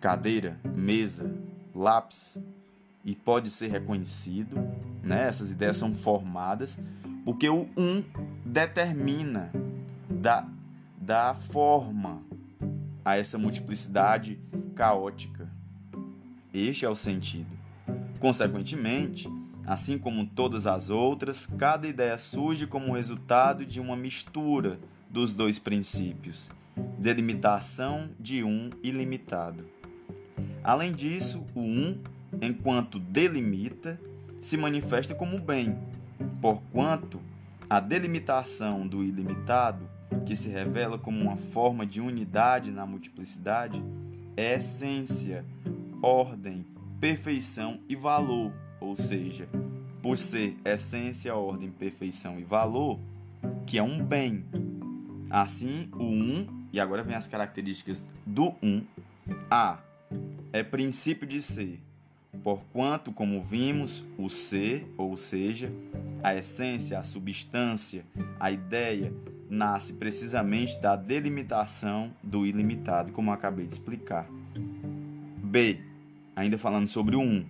cadeira, 0.00 0.58
mesa, 0.76 1.32
lápis, 1.74 2.38
e 3.04 3.14
pode 3.14 3.50
ser 3.50 3.68
reconhecido, 3.68 4.56
né? 5.02 5.26
Essas 5.26 5.50
ideias 5.50 5.76
são 5.76 5.94
formadas 5.94 6.78
porque 7.24 7.48
o 7.48 7.68
um 7.76 8.02
determina 8.44 9.50
da 10.08 10.46
da 11.00 11.34
forma 11.34 12.22
a 13.04 13.16
essa 13.16 13.38
multiplicidade 13.38 14.38
caótica. 14.74 15.48
Este 16.52 16.84
é 16.84 16.88
o 16.88 16.94
sentido. 16.94 17.50
Consequentemente, 18.20 19.28
Assim 19.70 19.98
como 19.98 20.26
todas 20.26 20.66
as 20.66 20.90
outras, 20.90 21.46
cada 21.46 21.86
ideia 21.86 22.18
surge 22.18 22.66
como 22.66 22.92
resultado 22.92 23.64
de 23.64 23.78
uma 23.78 23.94
mistura 23.94 24.80
dos 25.08 25.32
dois 25.32 25.60
princípios, 25.60 26.50
delimitação 26.98 28.10
de 28.18 28.42
um 28.42 28.68
ilimitado. 28.82 29.64
Além 30.64 30.92
disso, 30.92 31.46
o 31.54 31.60
um, 31.60 31.96
enquanto 32.42 32.98
delimita, 32.98 33.96
se 34.40 34.56
manifesta 34.56 35.14
como 35.14 35.38
bem, 35.38 35.78
porquanto 36.40 37.20
a 37.68 37.78
delimitação 37.78 38.88
do 38.88 39.04
ilimitado, 39.04 39.88
que 40.26 40.34
se 40.34 40.48
revela 40.48 40.98
como 40.98 41.20
uma 41.20 41.36
forma 41.36 41.86
de 41.86 42.00
unidade 42.00 42.72
na 42.72 42.84
multiplicidade, 42.84 43.80
é 44.36 44.56
essência, 44.56 45.44
ordem, 46.02 46.66
perfeição 46.98 47.78
e 47.88 47.94
valor 47.94 48.52
ou 48.80 48.96
seja, 48.96 49.48
por 50.02 50.16
ser 50.16 50.56
essência, 50.64 51.34
ordem, 51.34 51.70
perfeição 51.70 52.38
e 52.38 52.44
valor, 52.44 52.98
que 53.66 53.78
é 53.78 53.82
um 53.82 54.02
bem. 54.04 54.44
Assim, 55.28 55.88
o 55.92 56.04
um, 56.04 56.66
e 56.72 56.80
agora 56.80 57.02
vem 57.02 57.14
as 57.14 57.28
características 57.28 58.02
do 58.26 58.54
um. 58.62 58.82
A 59.50 59.78
é 60.52 60.62
princípio 60.62 61.26
de 61.26 61.40
ser, 61.40 61.80
porquanto, 62.42 63.12
como 63.12 63.42
vimos, 63.42 64.04
o 64.18 64.28
ser, 64.28 64.92
ou 64.96 65.16
seja, 65.16 65.72
a 66.22 66.34
essência, 66.34 66.98
a 66.98 67.02
substância, 67.02 68.04
a 68.38 68.50
ideia, 68.50 69.12
nasce 69.48 69.92
precisamente 69.92 70.80
da 70.80 70.94
delimitação 70.94 72.12
do 72.22 72.46
ilimitado, 72.46 73.12
como 73.12 73.32
acabei 73.32 73.66
de 73.66 73.72
explicar. 73.72 74.28
B, 75.42 75.80
ainda 76.36 76.56
falando 76.56 76.86
sobre 76.86 77.16
o 77.16 77.20
um, 77.20 77.44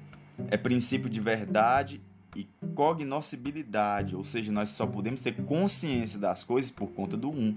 é 0.51 0.57
princípio 0.57 1.09
de 1.09 1.21
verdade 1.21 2.01
e 2.37 2.49
cognoscibilidade, 2.75 4.15
ou 4.15 4.25
seja, 4.25 4.53
nós 4.53 4.69
só 4.71 4.87
podemos 4.87 5.21
ter 5.21 5.33
consciência 5.33 6.19
das 6.19 6.45
coisas 6.45 6.71
por 6.71 6.89
conta 6.89 7.17
do 7.17 7.31
um. 7.31 7.57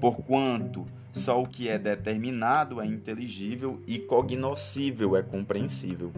Porquanto 0.00 0.84
só 1.12 1.40
o 1.40 1.46
que 1.46 1.68
é 1.68 1.78
determinado 1.78 2.80
é 2.80 2.86
inteligível 2.86 3.80
e 3.86 3.98
cognoscível 3.98 5.16
é 5.16 5.22
compreensível. 5.22 6.12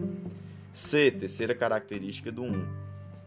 C, 0.73 1.11
terceira 1.11 1.55
característica 1.55 2.31
do 2.31 2.43
1, 2.43 2.65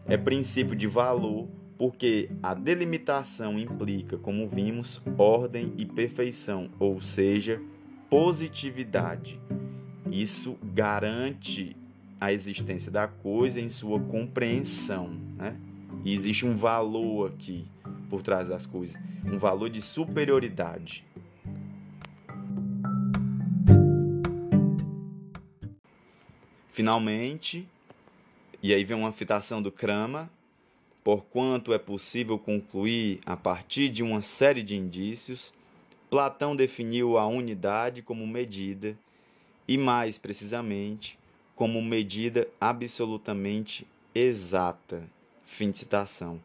é 0.05 0.17
princípio 0.17 0.75
de 0.75 0.87
valor, 0.87 1.47
porque 1.77 2.29
a 2.43 2.53
delimitação 2.53 3.57
implica, 3.57 4.17
como 4.17 4.47
vimos, 4.47 5.01
ordem 5.17 5.73
e 5.77 5.85
perfeição, 5.85 6.69
ou 6.79 7.01
seja, 7.01 7.61
positividade. 8.09 9.39
Isso 10.11 10.57
garante 10.61 11.75
a 12.21 12.31
existência 12.31 12.91
da 12.91 13.07
coisa 13.07 13.59
em 13.59 13.67
sua 13.67 13.99
compreensão, 13.99 15.09
né? 15.35 15.57
E 16.05 16.13
existe 16.13 16.45
um 16.45 16.55
valor 16.55 17.31
aqui 17.31 17.65
por 18.11 18.21
trás 18.21 18.47
das 18.47 18.67
coisas, 18.67 19.01
um 19.25 19.39
valor 19.39 19.71
de 19.71 19.81
superioridade. 19.81 21.03
Finalmente, 26.71 27.67
e 28.61 28.71
aí 28.71 28.83
vem 28.83 28.95
uma 28.95 29.11
citação 29.11 29.59
do 29.59 29.71
Kramer, 29.71 30.27
porquanto 31.03 31.73
é 31.73 31.79
possível 31.79 32.37
concluir 32.37 33.19
a 33.25 33.35
partir 33.35 33.89
de 33.89 34.03
uma 34.03 34.21
série 34.21 34.61
de 34.61 34.75
indícios, 34.75 35.51
Platão 36.07 36.55
definiu 36.55 37.17
a 37.17 37.25
unidade 37.25 38.03
como 38.03 38.27
medida 38.27 38.95
e, 39.67 39.77
mais 39.77 40.17
precisamente, 40.17 41.17
como 41.61 41.79
medida 41.79 42.47
absolutamente 42.59 43.85
exata. 44.15 45.07
Fim 45.45 45.69
de 45.69 45.77
citação. 45.77 46.41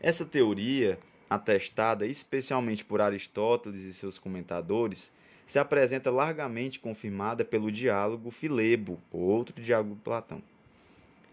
Essa 0.00 0.24
teoria, 0.24 0.96
atestada 1.28 2.06
especialmente 2.06 2.84
por 2.84 3.00
Aristóteles 3.00 3.80
e 3.80 3.92
seus 3.92 4.16
comentadores, 4.16 5.10
se 5.44 5.58
apresenta 5.58 6.08
largamente 6.08 6.78
confirmada 6.78 7.44
pelo 7.44 7.72
diálogo 7.72 8.30
Filebo, 8.30 9.00
outro 9.10 9.60
diálogo 9.60 9.96
de 9.96 10.02
Platão, 10.02 10.40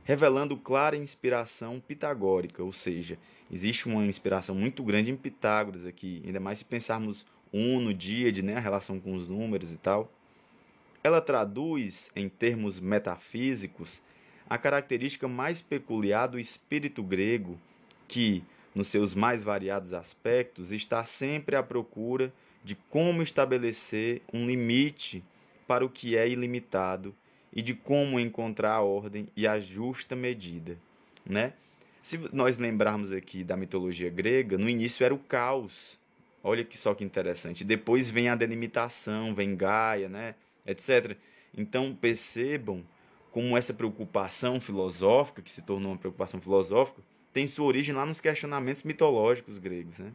revelando 0.03 0.57
clara 0.57 0.97
inspiração 0.97 1.79
pitagórica, 1.79 2.63
ou 2.63 2.73
seja, 2.73 3.19
existe 3.51 3.87
uma 3.87 4.03
inspiração 4.03 4.55
muito 4.55 4.83
grande 4.83 5.11
em 5.11 5.15
Pitágoras 5.15 5.85
aqui, 5.85 6.23
ainda 6.25 6.39
mais 6.39 6.57
se 6.57 6.65
pensarmos 6.65 7.23
um 7.53 7.79
no 7.79 7.93
díade, 7.93 8.41
né, 8.41 8.55
a 8.55 8.59
relação 8.59 8.99
com 8.99 9.13
os 9.13 9.27
números 9.27 9.71
e 9.71 9.77
tal. 9.77 10.11
Ela 11.03 11.21
traduz, 11.21 12.11
em 12.15 12.27
termos 12.27 12.79
metafísicos, 12.79 14.01
a 14.49 14.57
característica 14.57 15.27
mais 15.27 15.61
peculiar 15.61 16.27
do 16.27 16.39
espírito 16.39 17.03
grego, 17.03 17.59
que, 18.07 18.43
nos 18.73 18.87
seus 18.87 19.13
mais 19.13 19.43
variados 19.43 19.93
aspectos, 19.93 20.71
está 20.71 21.03
sempre 21.03 21.55
à 21.55 21.63
procura 21.63 22.33
de 22.63 22.75
como 22.89 23.21
estabelecer 23.21 24.21
um 24.33 24.45
limite 24.45 25.23
para 25.67 25.85
o 25.85 25.89
que 25.89 26.17
é 26.17 26.27
ilimitado 26.27 27.15
e 27.53 27.61
de 27.61 27.73
como 27.73 28.19
encontrar 28.19 28.73
a 28.73 28.81
ordem 28.81 29.27
e 29.35 29.47
a 29.47 29.59
justa 29.59 30.15
medida, 30.15 30.77
né? 31.25 31.53
Se 32.01 32.17
nós 32.31 32.57
lembrarmos 32.57 33.11
aqui 33.11 33.43
da 33.43 33.57
mitologia 33.57 34.09
grega, 34.09 34.57
no 34.57 34.69
início 34.69 35.03
era 35.03 35.13
o 35.13 35.19
caos. 35.19 35.99
Olha 36.41 36.63
que 36.63 36.77
só 36.77 36.93
que 36.93 37.03
interessante. 37.03 37.65
Depois 37.65 38.09
vem 38.09 38.29
a 38.29 38.35
delimitação, 38.35 39.35
vem 39.35 39.55
Gaia, 39.55 40.07
né, 40.07 40.35
etc. 40.67 41.17
Então 41.57 41.95
percebam 41.95 42.83
como 43.31 43.57
essa 43.57 43.73
preocupação 43.73 44.59
filosófica, 44.59 45.41
que 45.41 45.51
se 45.51 45.61
tornou 45.61 45.91
uma 45.91 45.97
preocupação 45.97 46.41
filosófica, 46.41 47.01
tem 47.33 47.47
sua 47.47 47.65
origem 47.65 47.93
lá 47.93 48.05
nos 48.05 48.19
questionamentos 48.19 48.83
mitológicos 48.83 49.57
gregos, 49.57 49.99
né? 49.99 50.11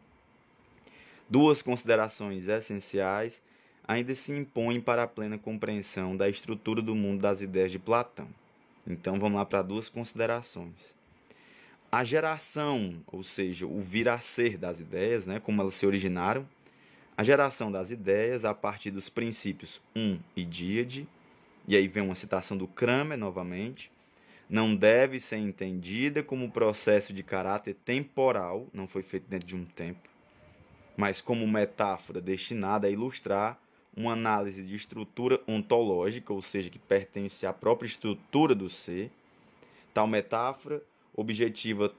Duas 1.29 1.61
considerações 1.61 2.47
essenciais 2.47 3.41
ainda 3.87 4.13
se 4.15 4.31
impõem 4.31 4.79
para 4.79 5.03
a 5.03 5.07
plena 5.07 5.37
compreensão 5.37 6.15
da 6.15 6.29
estrutura 6.29 6.81
do 6.81 6.95
mundo 6.95 7.21
das 7.21 7.41
ideias 7.41 7.71
de 7.71 7.79
Platão. 7.79 8.27
Então 8.85 9.19
vamos 9.19 9.37
lá 9.37 9.45
para 9.45 9.61
duas 9.61 9.89
considerações. 9.89 10.95
A 11.91 12.03
geração, 12.03 13.01
ou 13.07 13.23
seja, 13.23 13.65
o 13.65 13.79
vir 13.79 14.09
a 14.09 14.19
ser 14.19 14.57
das 14.57 14.79
ideias, 14.79 15.25
né, 15.25 15.39
como 15.39 15.61
elas 15.61 15.75
se 15.75 15.85
originaram, 15.85 16.47
a 17.15 17.23
geração 17.23 17.71
das 17.71 17.91
ideias 17.91 18.43
a 18.43 18.53
partir 18.53 18.91
dos 18.91 19.09
princípios 19.09 19.81
um 19.95 20.19
e 20.35 20.43
díade, 20.43 21.07
e 21.67 21.75
aí 21.75 21.87
vem 21.87 22.03
uma 22.03 22.15
citação 22.15 22.57
do 22.57 22.67
Kramer 22.67 23.17
novamente, 23.17 23.91
não 24.49 24.75
deve 24.75 25.19
ser 25.19 25.37
entendida 25.37 26.21
como 26.21 26.51
processo 26.51 27.13
de 27.13 27.23
caráter 27.23 27.75
temporal, 27.85 28.67
não 28.73 28.87
foi 28.87 29.01
feito 29.01 29.27
dentro 29.27 29.47
de 29.47 29.55
um 29.55 29.65
tempo, 29.65 30.09
mas 30.97 31.21
como 31.21 31.47
metáfora 31.47 32.19
destinada 32.19 32.87
a 32.87 32.91
ilustrar 32.91 33.59
uma 33.95 34.13
análise 34.13 34.63
de 34.63 34.75
estrutura 34.75 35.39
ontológica, 35.47 36.33
ou 36.33 36.41
seja, 36.41 36.69
que 36.69 36.79
pertence 36.79 37.45
à 37.45 37.53
própria 37.53 37.87
estrutura 37.87 38.55
do 38.55 38.69
ser. 38.69 39.11
Tal 39.93 40.07
metáfora 40.07 40.81
objetiva, 41.15 41.93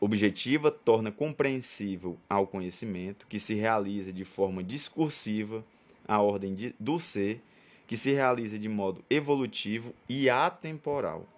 objetiva 0.00 0.70
torna 0.70 1.12
compreensível 1.12 2.18
ao 2.28 2.46
conhecimento, 2.46 3.26
que 3.28 3.38
se 3.38 3.54
realiza 3.54 4.12
de 4.12 4.24
forma 4.24 4.62
discursiva, 4.62 5.64
a 6.08 6.20
ordem 6.20 6.54
de, 6.54 6.74
do 6.80 6.98
ser, 6.98 7.42
que 7.86 7.96
se 7.96 8.12
realiza 8.12 8.58
de 8.58 8.68
modo 8.68 9.04
evolutivo 9.10 9.94
e 10.08 10.30
atemporal. 10.30 11.28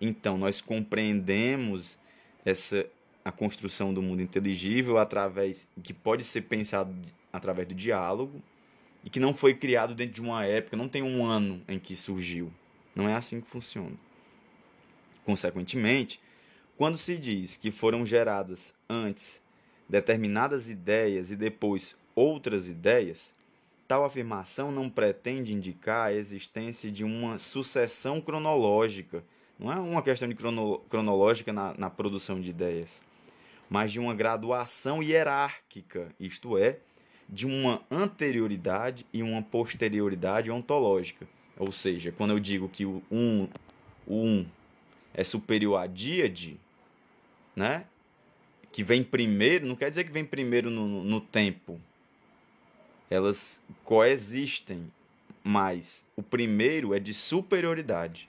Então, 0.00 0.38
nós 0.38 0.60
compreendemos 0.60 1.98
essa 2.44 2.86
a 3.24 3.30
construção 3.30 3.94
do 3.94 4.02
mundo 4.02 4.20
inteligível 4.20 4.98
através 4.98 5.68
que 5.82 5.92
pode 5.92 6.24
ser 6.24 6.42
pensado 6.42 6.92
através 7.32 7.68
do 7.68 7.74
diálogo 7.74 8.42
e 9.04 9.10
que 9.10 9.20
não 9.20 9.32
foi 9.32 9.54
criado 9.54 9.94
dentro 9.94 10.14
de 10.14 10.20
uma 10.20 10.44
época, 10.44 10.76
não 10.76 10.88
tem 10.88 11.02
um 11.02 11.24
ano 11.24 11.62
em 11.68 11.78
que 11.78 11.94
surgiu. 11.94 12.52
Não 12.94 13.08
é 13.08 13.14
assim 13.14 13.40
que 13.40 13.48
funciona. 13.48 13.96
Consequentemente, 15.24 16.20
quando 16.76 16.98
se 16.98 17.16
diz 17.16 17.56
que 17.56 17.70
foram 17.70 18.04
geradas 18.04 18.74
antes 18.88 19.42
determinadas 19.88 20.68
ideias 20.68 21.30
e 21.30 21.36
depois 21.36 21.96
outras 22.14 22.68
ideias, 22.68 23.34
tal 23.86 24.04
afirmação 24.04 24.72
não 24.72 24.88
pretende 24.88 25.52
indicar 25.52 26.08
a 26.08 26.14
existência 26.14 26.90
de 26.90 27.04
uma 27.04 27.38
sucessão 27.38 28.20
cronológica. 28.20 29.24
Não 29.58 29.72
é 29.72 29.76
uma 29.76 30.02
questão 30.02 30.28
de 30.28 30.34
crono, 30.34 30.78
cronológica 30.88 31.52
na, 31.52 31.74
na 31.76 31.90
produção 31.90 32.40
de 32.40 32.50
ideias 32.50 33.02
mas 33.72 33.90
de 33.90 33.98
uma 33.98 34.14
graduação 34.14 35.02
hierárquica, 35.02 36.14
isto 36.20 36.58
é, 36.58 36.80
de 37.26 37.46
uma 37.46 37.80
anterioridade 37.90 39.06
e 39.10 39.22
uma 39.22 39.40
posterioridade 39.40 40.50
ontológica. 40.50 41.26
Ou 41.58 41.72
seja, 41.72 42.12
quando 42.12 42.32
eu 42.32 42.38
digo 42.38 42.68
que 42.68 42.84
o 42.84 43.02
um, 43.10 43.48
o 44.06 44.26
um 44.26 44.46
é 45.14 45.24
superior 45.24 45.76
a 45.76 45.86
díade, 45.86 46.58
né? 47.54 47.86
que 48.72 48.82
vem 48.82 49.04
primeiro, 49.04 49.66
não 49.66 49.76
quer 49.76 49.90
dizer 49.90 50.04
que 50.04 50.10
vem 50.10 50.24
primeiro 50.24 50.70
no, 50.70 50.88
no, 50.88 51.04
no 51.04 51.20
tempo. 51.20 51.78
Elas 53.10 53.60
coexistem, 53.84 54.90
mas 55.44 56.04
o 56.16 56.22
primeiro 56.22 56.94
é 56.94 56.98
de 56.98 57.12
superioridade. 57.12 58.28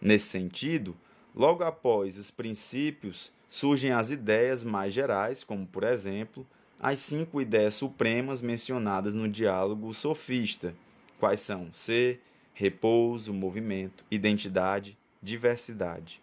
Nesse 0.00 0.28
sentido, 0.28 0.96
logo 1.34 1.62
após 1.62 2.16
os 2.16 2.30
princípios 2.30 3.30
surgem 3.50 3.92
as 3.92 4.10
ideias 4.10 4.64
mais 4.64 4.94
gerais, 4.94 5.44
como, 5.44 5.66
por 5.66 5.84
exemplo, 5.84 6.46
as 6.80 6.98
cinco 7.00 7.38
ideias 7.38 7.74
supremas 7.74 8.40
mencionadas 8.40 9.12
no 9.12 9.28
diálogo 9.28 9.92
sofista, 9.92 10.74
quais 11.20 11.40
são 11.40 11.70
ser, 11.70 12.22
repouso, 12.54 13.34
movimento, 13.34 14.02
identidade, 14.10 14.96
diversidade. 15.22 16.20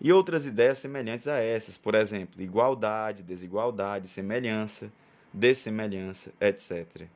E 0.00 0.12
outras 0.12 0.46
ideias 0.46 0.78
semelhantes 0.78 1.28
a 1.28 1.38
essas, 1.38 1.76
por 1.76 1.94
exemplo, 1.94 2.42
igualdade, 2.42 3.22
desigualdade, 3.22 4.08
semelhança, 4.08 4.92
dessemelhança, 5.32 6.32
etc. 6.40 7.06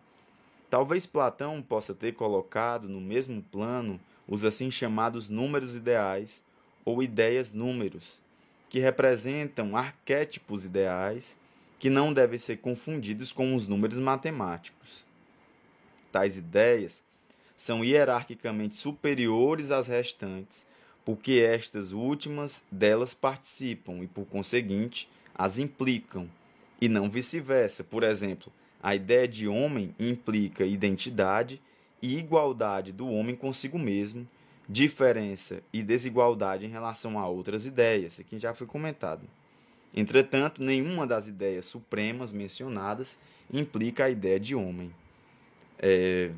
Talvez 0.69 1.07
Platão 1.07 1.63
possa 1.63 1.94
ter 1.94 2.13
colocado 2.13 2.88
no 2.88 3.00
mesmo 3.00 3.42
plano 3.42 4.00
os 4.27 4.44
assim 4.44 4.71
chamados 4.71 5.29
números 5.29 5.77
ideais 5.77 6.44
ou 6.85 7.02
ideias 7.02 7.52
números, 7.52 8.21
que 8.69 8.81
representam 8.81 9.77
arquétipos 9.77 10.65
ideais 10.65 11.38
que 11.79 11.90
não 11.90 12.13
devem 12.13 12.38
ser 12.38 12.59
confundidos 12.59 13.33
com 13.33 13.54
os 13.54 13.67
números 13.67 13.98
matemáticos. 13.98 15.04
Tais 16.11 16.37
ideias 16.37 17.02
são 17.57 17.85
hierarquicamente 17.85 18.75
superiores 18.75 19.71
às 19.71 19.87
restantes, 19.87 20.67
porque 21.07 21.35
estas 21.35 21.92
últimas 21.92 22.65
delas 22.69 23.15
participam 23.15 24.02
e, 24.02 24.09
por 24.09 24.27
conseguinte, 24.27 25.09
as 25.33 25.57
implicam, 25.57 26.29
e 26.81 26.88
não 26.88 27.09
vice-versa. 27.09 27.85
Por 27.85 28.02
exemplo, 28.02 28.52
a 28.83 28.92
ideia 28.96 29.29
de 29.29 29.46
homem 29.46 29.94
implica 30.00 30.67
identidade 30.67 31.63
e 32.02 32.19
igualdade 32.19 32.90
do 32.90 33.09
homem 33.09 33.37
consigo 33.37 33.79
mesmo, 33.79 34.29
diferença 34.69 35.63
e 35.73 35.81
desigualdade 35.81 36.67
em 36.67 36.71
relação 36.71 37.21
a 37.21 37.29
outras 37.29 37.67
ideias, 37.67 38.19
aqui 38.19 38.37
já 38.37 38.52
foi 38.52 38.67
comentado. 38.67 39.23
Entretanto, 39.94 40.61
nenhuma 40.61 41.07
das 41.07 41.29
ideias 41.29 41.67
supremas 41.67 42.33
mencionadas 42.33 43.17
implica 43.52 44.07
a 44.07 44.11
ideia 44.11 44.40
de 44.40 44.57
homem. 44.57 44.92
É, 45.79 46.33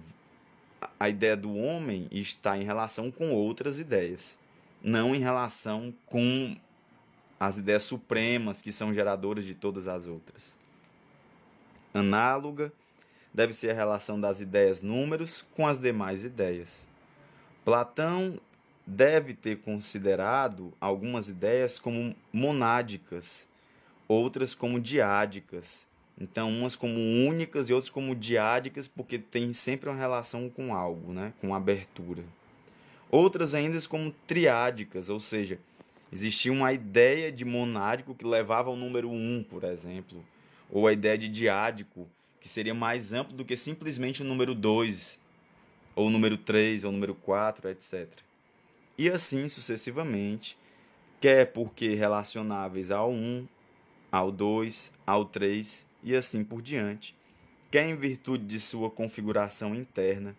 a 1.00 1.08
ideia 1.08 1.38
do 1.38 1.56
homem 1.56 2.06
está 2.10 2.58
em 2.58 2.64
relação 2.64 3.10
com 3.10 3.32
outras 3.32 3.80
ideias. 3.80 4.36
Não 4.82 5.14
em 5.14 5.18
relação 5.18 5.94
com 6.06 6.56
as 7.38 7.58
ideias 7.58 7.84
supremas 7.84 8.60
que 8.60 8.72
são 8.72 8.92
geradoras 8.92 9.44
de 9.44 9.54
todas 9.54 9.86
as 9.86 10.06
outras. 10.06 10.56
Análoga 11.94 12.72
deve 13.32 13.52
ser 13.52 13.70
a 13.70 13.74
relação 13.74 14.20
das 14.20 14.40
ideias 14.40 14.82
números 14.82 15.44
com 15.54 15.66
as 15.66 15.78
demais 15.78 16.24
ideias. 16.24 16.88
Platão 17.64 18.40
deve 18.86 19.34
ter 19.34 19.58
considerado 19.58 20.72
algumas 20.80 21.28
ideias 21.28 21.78
como 21.78 22.14
monádicas, 22.32 23.46
outras 24.08 24.54
como 24.54 24.80
diádicas. 24.80 25.86
Então, 26.20 26.50
umas 26.50 26.74
como 26.74 26.98
únicas 26.98 27.68
e 27.68 27.72
outras 27.72 27.90
como 27.90 28.14
diádicas, 28.14 28.88
porque 28.88 29.18
tem 29.18 29.52
sempre 29.52 29.88
uma 29.88 29.98
relação 29.98 30.48
com 30.48 30.74
algo, 30.74 31.12
né? 31.12 31.32
com 31.40 31.54
abertura. 31.54 32.24
Outras 33.10 33.54
ainda 33.54 33.78
como 33.88 34.12
triádicas, 34.26 35.08
ou 35.08 35.18
seja, 35.18 35.58
existia 36.12 36.52
uma 36.52 36.72
ideia 36.72 37.32
de 37.32 37.44
monádico 37.44 38.14
que 38.14 38.26
levava 38.26 38.68
ao 38.68 38.76
número 38.76 39.10
1, 39.10 39.44
por 39.48 39.64
exemplo, 39.64 40.22
ou 40.70 40.86
a 40.86 40.92
ideia 40.92 41.16
de 41.16 41.28
diádico, 41.28 42.06
que 42.40 42.48
seria 42.48 42.74
mais 42.74 43.12
amplo 43.12 43.34
do 43.34 43.44
que 43.44 43.56
simplesmente 43.56 44.22
o 44.22 44.24
número 44.24 44.54
2, 44.54 45.18
ou 45.96 46.08
o 46.08 46.10
número 46.10 46.36
3, 46.36 46.84
ou 46.84 46.90
o 46.90 46.92
número 46.92 47.14
4, 47.14 47.70
etc. 47.70 48.08
E 48.96 49.08
assim 49.08 49.48
sucessivamente, 49.48 50.58
quer 51.20 51.46
porque 51.52 51.94
relacionáveis 51.94 52.90
ao 52.90 53.10
1, 53.10 53.48
ao 54.12 54.30
2, 54.30 54.92
ao 55.06 55.24
3 55.24 55.86
e 56.02 56.14
assim 56.14 56.44
por 56.44 56.60
diante, 56.60 57.16
quer 57.70 57.88
em 57.88 57.96
virtude 57.96 58.44
de 58.44 58.60
sua 58.60 58.90
configuração 58.90 59.74
interna, 59.74 60.36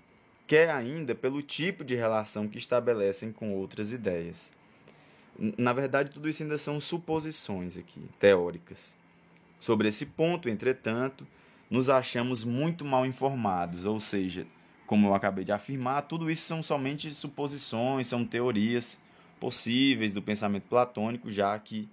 quer 0.50 0.72
ainda 0.72 1.14
pelo 1.14 1.44
tipo 1.44 1.84
de 1.84 1.94
relação 1.94 2.48
que 2.48 2.58
estabelecem 2.58 3.32
com 3.32 3.54
outras 3.54 3.94
ideias. 3.94 4.52
Na 5.38 5.74
verdade, 5.74 6.10
tudo 6.10 6.28
isso 6.28 6.42
ainda 6.42 6.58
são 6.58 6.82
suposições 6.82 7.78
aqui, 7.78 8.02
teóricas. 8.18 8.98
Sobre 9.60 9.90
esse 9.90 10.08
ponto, 10.08 10.50
entretanto, 10.50 11.28
nos 11.70 11.88
achamos 11.88 12.44
muito 12.44 12.84
mal 12.84 13.06
informados, 13.06 13.86
ou 13.86 14.00
seja, 14.00 14.48
como 14.88 15.06
eu 15.06 15.14
acabei 15.14 15.46
de 15.46 15.52
afirmar, 15.52 16.08
tudo 16.08 16.32
isso 16.32 16.48
são 16.48 16.64
somente 16.64 17.14
suposições, 17.14 18.08
são 18.08 18.26
teorias 18.26 19.00
possíveis 19.40 20.16
do 20.16 20.22
pensamento 20.22 20.64
platônico, 20.64 21.30
já 21.30 21.60
que 21.60 21.88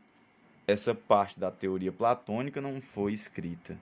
essa 0.66 0.94
parte 0.94 1.38
da 1.38 1.50
teoria 1.50 1.92
platônica 1.92 2.58
não 2.58 2.80
foi 2.80 3.12
escrita. 3.12 3.78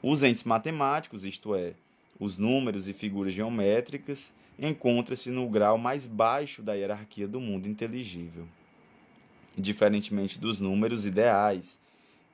Os 0.00 0.22
entes 0.22 0.44
matemáticos, 0.44 1.24
isto 1.24 1.52
é, 1.52 1.74
os 2.18 2.36
números 2.36 2.88
e 2.88 2.92
figuras 2.92 3.32
geométricas, 3.32 4.32
encontram-se 4.58 5.30
no 5.30 5.48
grau 5.48 5.76
mais 5.76 6.06
baixo 6.06 6.62
da 6.62 6.74
hierarquia 6.74 7.28
do 7.28 7.40
mundo 7.40 7.68
inteligível. 7.68 8.46
Diferentemente 9.56 10.38
dos 10.38 10.58
números 10.58 11.06
ideais, 11.06 11.80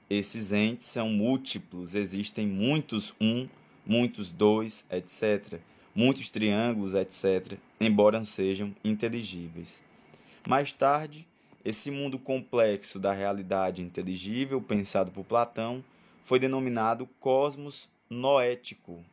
esses 0.08 0.52
entes 0.52 0.86
são 0.86 1.08
múltiplos, 1.08 1.94
existem 1.94 2.46
muitos 2.46 3.14
um, 3.20 3.48
muitos 3.86 4.30
dois, 4.30 4.84
etc., 4.90 5.60
muitos 5.94 6.28
triângulos, 6.28 6.94
etc., 6.94 7.58
embora 7.80 8.24
sejam 8.24 8.74
inteligíveis. 8.84 9.82
Mais 10.46 10.72
tarde, 10.72 11.26
esse 11.64 11.90
mundo 11.90 12.18
complexo 12.18 12.98
da 12.98 13.12
realidade 13.12 13.82
inteligível, 13.82 14.60
pensado 14.60 15.10
por 15.10 15.24
Platão, 15.24 15.84
foi 16.24 16.38
denominado 16.38 17.08
cosmos 17.20 17.88
noético, 18.10 19.04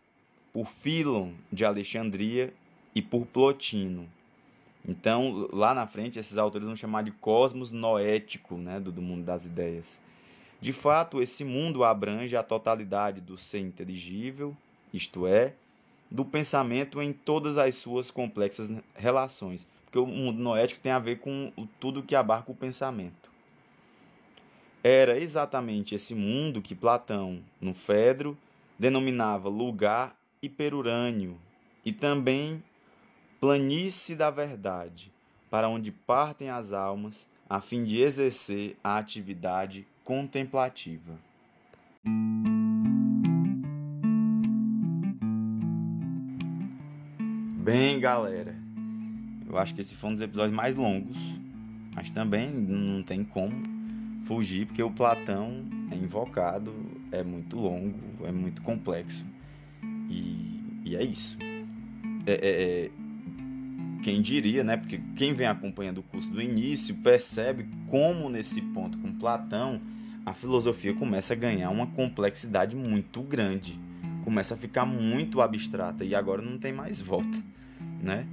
por 0.54 0.68
Filon 0.68 1.34
de 1.52 1.66
Alexandria 1.66 2.54
e 2.94 3.02
por 3.02 3.26
Plotino. 3.26 4.10
Então, 4.88 5.48
lá 5.52 5.74
na 5.74 5.86
frente, 5.86 6.20
esses 6.20 6.38
autores 6.38 6.66
vão 6.66 6.76
chamar 6.76 7.04
de 7.04 7.12
cosmos 7.12 7.70
noético, 7.70 8.56
né, 8.56 8.80
do, 8.80 8.92
do 8.92 9.02
mundo 9.02 9.24
das 9.24 9.46
ideias. 9.46 10.00
De 10.62 10.74
fato, 10.74 11.22
esse 11.22 11.44
mundo 11.44 11.84
abrange 11.84 12.36
a 12.36 12.44
totalidade 12.44 13.22
do 13.22 13.38
ser 13.38 13.60
inteligível, 13.60 14.56
isto 14.94 15.28
é, 15.28 15.54
do 16.10 16.26
pensamento 16.26 17.02
em 17.02 17.14
todas 17.14 17.58
as 17.58 17.76
suas 17.76 18.10
complexas 18.10 18.72
relações, 18.96 19.68
porque 19.86 20.00
o 20.00 20.06
mundo 20.06 20.40
noético 20.42 20.82
tem 20.82 20.92
a 20.92 21.00
ver 21.00 21.20
com 21.20 21.52
tudo 21.80 22.04
que 22.04 22.16
abarca 22.16 22.52
o 22.52 22.56
pensamento. 22.56 23.30
Era 24.84 25.20
exatamente 25.20 25.94
esse 25.94 26.16
mundo 26.16 26.62
que 26.62 26.74
Platão, 26.74 27.42
no 27.60 27.74
Fedro, 27.74 28.38
denominava 28.78 29.50
lugar 29.50 30.19
hiperurânio 30.42 31.38
e 31.86 31.92
também 31.92 32.64
planície 33.40 34.16
da 34.16 34.30
verdade, 34.30 35.12
para 35.50 35.68
onde 35.68 35.92
partem 35.92 36.50
as 36.50 36.72
almas 36.72 37.28
a 37.50 37.60
fim 37.60 37.84
de 37.84 38.02
exercer 38.02 38.78
a 38.84 38.98
atividade 38.98 39.86
contemplativa. 40.04 41.20
Bem, 47.58 48.00
galera, 48.00 48.56
eu 49.48 49.58
acho 49.58 49.76
que 49.76 49.82
esse 49.82 49.96
foi 49.96 50.10
um 50.10 50.14
dos 50.14 50.22
episódios 50.22 50.56
mais 50.56 50.76
longos, 50.76 51.18
mas 51.94 52.12
também 52.12 52.50
não 52.50 53.04
tem 53.04 53.24
como 53.24 53.52
fugir, 54.26 54.68
porque 54.68 54.82
o 54.82 54.92
Platão 54.92 55.66
é 55.92 55.96
invocado, 55.96 56.74
é 57.12 57.24
muito 57.24 57.58
longo, 57.58 58.26
é 58.26 58.32
muito 58.32 58.62
complexo. 58.62 59.29
E, 60.10 60.62
e 60.86 60.96
é 60.96 61.04
isso. 61.04 61.38
É, 62.26 62.34
é, 62.34 62.40
é, 62.42 62.92
quem 64.02 64.22
diria, 64.22 64.64
né? 64.64 64.78
Porque 64.78 65.00
quem 65.16 65.34
vem 65.34 65.48
acompanhando 65.48 66.00
o 66.00 66.04
curso 66.04 66.30
do 66.30 66.42
início 66.42 66.96
percebe 66.96 67.68
como 67.88 68.30
nesse 68.30 68.62
ponto 68.62 68.98
com 68.98 69.14
Platão 69.14 69.82
a 70.26 70.34
filosofia 70.34 70.94
começa 70.94 71.34
a 71.34 71.36
ganhar 71.36 71.70
uma 71.70 71.88
complexidade 71.88 72.76
muito 72.76 73.22
grande, 73.22 73.80
começa 74.24 74.54
a 74.54 74.58
ficar 74.58 74.86
muito 74.86 75.42
abstrata 75.42 76.04
e 76.04 76.14
agora 76.14 76.42
não 76.42 76.58
tem 76.58 76.72
mais 76.72 77.02
volta, 77.02 77.42
né? 78.02 78.28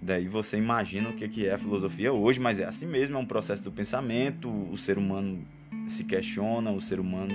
Daí 0.00 0.26
você 0.26 0.58
imagina 0.58 1.08
o 1.08 1.12
que 1.14 1.46
é 1.46 1.54
a 1.54 1.58
filosofia 1.58 2.12
hoje, 2.12 2.40
mas 2.40 2.60
é 2.60 2.64
assim 2.64 2.86
mesmo, 2.86 3.16
é 3.16 3.18
um 3.18 3.24
processo 3.24 3.62
do 3.62 3.72
pensamento, 3.72 4.50
o 4.50 4.76
ser 4.76 4.98
humano 4.98 5.42
se 5.86 6.04
questiona, 6.04 6.70
o 6.70 6.80
ser 6.80 7.00
humano 7.00 7.34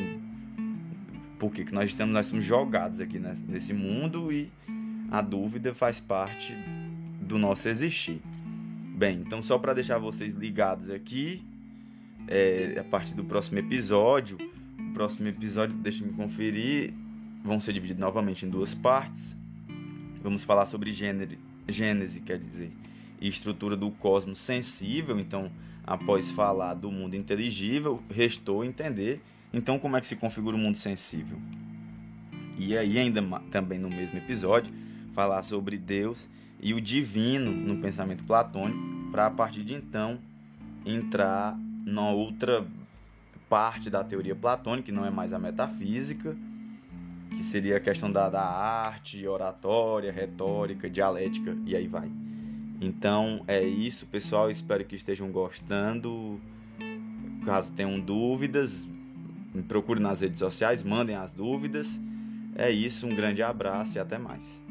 por 1.38 1.51
que 1.51 1.71
nós 1.73 1.89
estamos, 1.89 2.13
nós 2.13 2.27
somos 2.27 2.43
jogados 2.43 2.99
aqui 2.99 3.19
nesse 3.19 3.73
mundo 3.73 4.31
e 4.31 4.51
a 5.11 5.21
dúvida 5.21 5.73
faz 5.73 5.99
parte 5.99 6.53
do 7.21 7.38
nosso 7.38 7.67
existir. 7.69 8.21
Bem, 8.95 9.21
então 9.25 9.43
só 9.43 9.59
para 9.59 9.73
deixar 9.73 9.99
vocês 9.99 10.33
ligados 10.33 10.89
aqui, 10.89 11.45
é, 12.27 12.77
a 12.79 12.83
partir 12.83 13.13
do 13.13 13.23
próximo 13.23 13.59
episódio, 13.59 14.38
o 14.79 14.93
próximo 14.93 15.27
episódio, 15.27 15.75
deixa 15.77 16.03
me 16.03 16.11
conferir, 16.13 16.93
vão 17.43 17.59
ser 17.59 17.73
divididos 17.73 18.01
novamente 18.01 18.45
em 18.45 18.49
duas 18.49 18.73
partes. 18.73 19.35
Vamos 20.23 20.43
falar 20.43 20.65
sobre 20.65 20.91
gênero, 20.91 21.38
gênese, 21.67 22.21
quer 22.21 22.39
dizer, 22.39 22.71
e 23.21 23.27
estrutura 23.27 23.77
do 23.77 23.91
cosmos 23.91 24.39
sensível. 24.39 25.19
Então, 25.19 25.51
após 25.85 26.31
falar 26.31 26.73
do 26.73 26.91
mundo 26.91 27.15
inteligível, 27.15 28.01
restou 28.09 28.65
entender 28.65 29.21
então 29.53 29.79
como 29.79 29.97
é 29.97 30.01
que 30.01 30.07
se 30.07 30.15
configura 30.15 30.55
o 30.55 30.59
mundo 30.59 30.77
sensível. 30.77 31.37
E 32.57 32.75
aí, 32.77 32.97
ainda 32.97 33.21
também 33.51 33.77
no 33.77 33.89
mesmo 33.89 34.17
episódio, 34.17 34.73
falar 35.13 35.43
sobre 35.43 35.77
Deus 35.77 36.29
e 36.59 36.73
o 36.73 36.81
divino 36.81 37.51
no 37.51 37.79
pensamento 37.81 38.23
platônico, 38.23 39.11
para 39.11 39.27
a 39.27 39.31
partir 39.31 39.63
de 39.63 39.73
então 39.73 40.19
entrar 40.85 41.57
na 41.85 42.09
outra 42.09 42.65
parte 43.47 43.89
da 43.89 44.03
teoria 44.03 44.35
platônica, 44.35 44.87
que 44.87 44.91
não 44.91 45.05
é 45.05 45.09
mais 45.09 45.33
a 45.33 45.39
metafísica, 45.39 46.35
que 47.29 47.43
seria 47.43 47.77
a 47.77 47.79
questão 47.79 48.11
da, 48.11 48.29
da 48.29 48.43
arte, 48.43 49.25
oratória, 49.27 50.11
retórica, 50.11 50.89
dialética, 50.89 51.55
e 51.65 51.75
aí 51.75 51.87
vai. 51.87 52.11
Então 52.81 53.43
é 53.47 53.63
isso, 53.63 54.05
pessoal. 54.07 54.49
Espero 54.49 54.85
que 54.85 54.95
estejam 54.95 55.31
gostando. 55.31 56.39
Caso 57.43 57.71
tenham 57.73 57.99
dúvidas, 57.99 58.87
me 59.58 59.64
procure 59.64 59.99
nas 59.99 60.22
redes 60.22 60.38
sociais, 60.38 60.84
mandem 60.84 61.16
as 61.16 61.32
dúvidas. 61.32 61.99
É 62.55 62.70
isso, 62.70 63.08
um 63.08 63.16
grande 63.16 63.41
abraço 63.41 63.97
e 63.97 63.99
até 63.99 64.20
mais. 64.20 64.62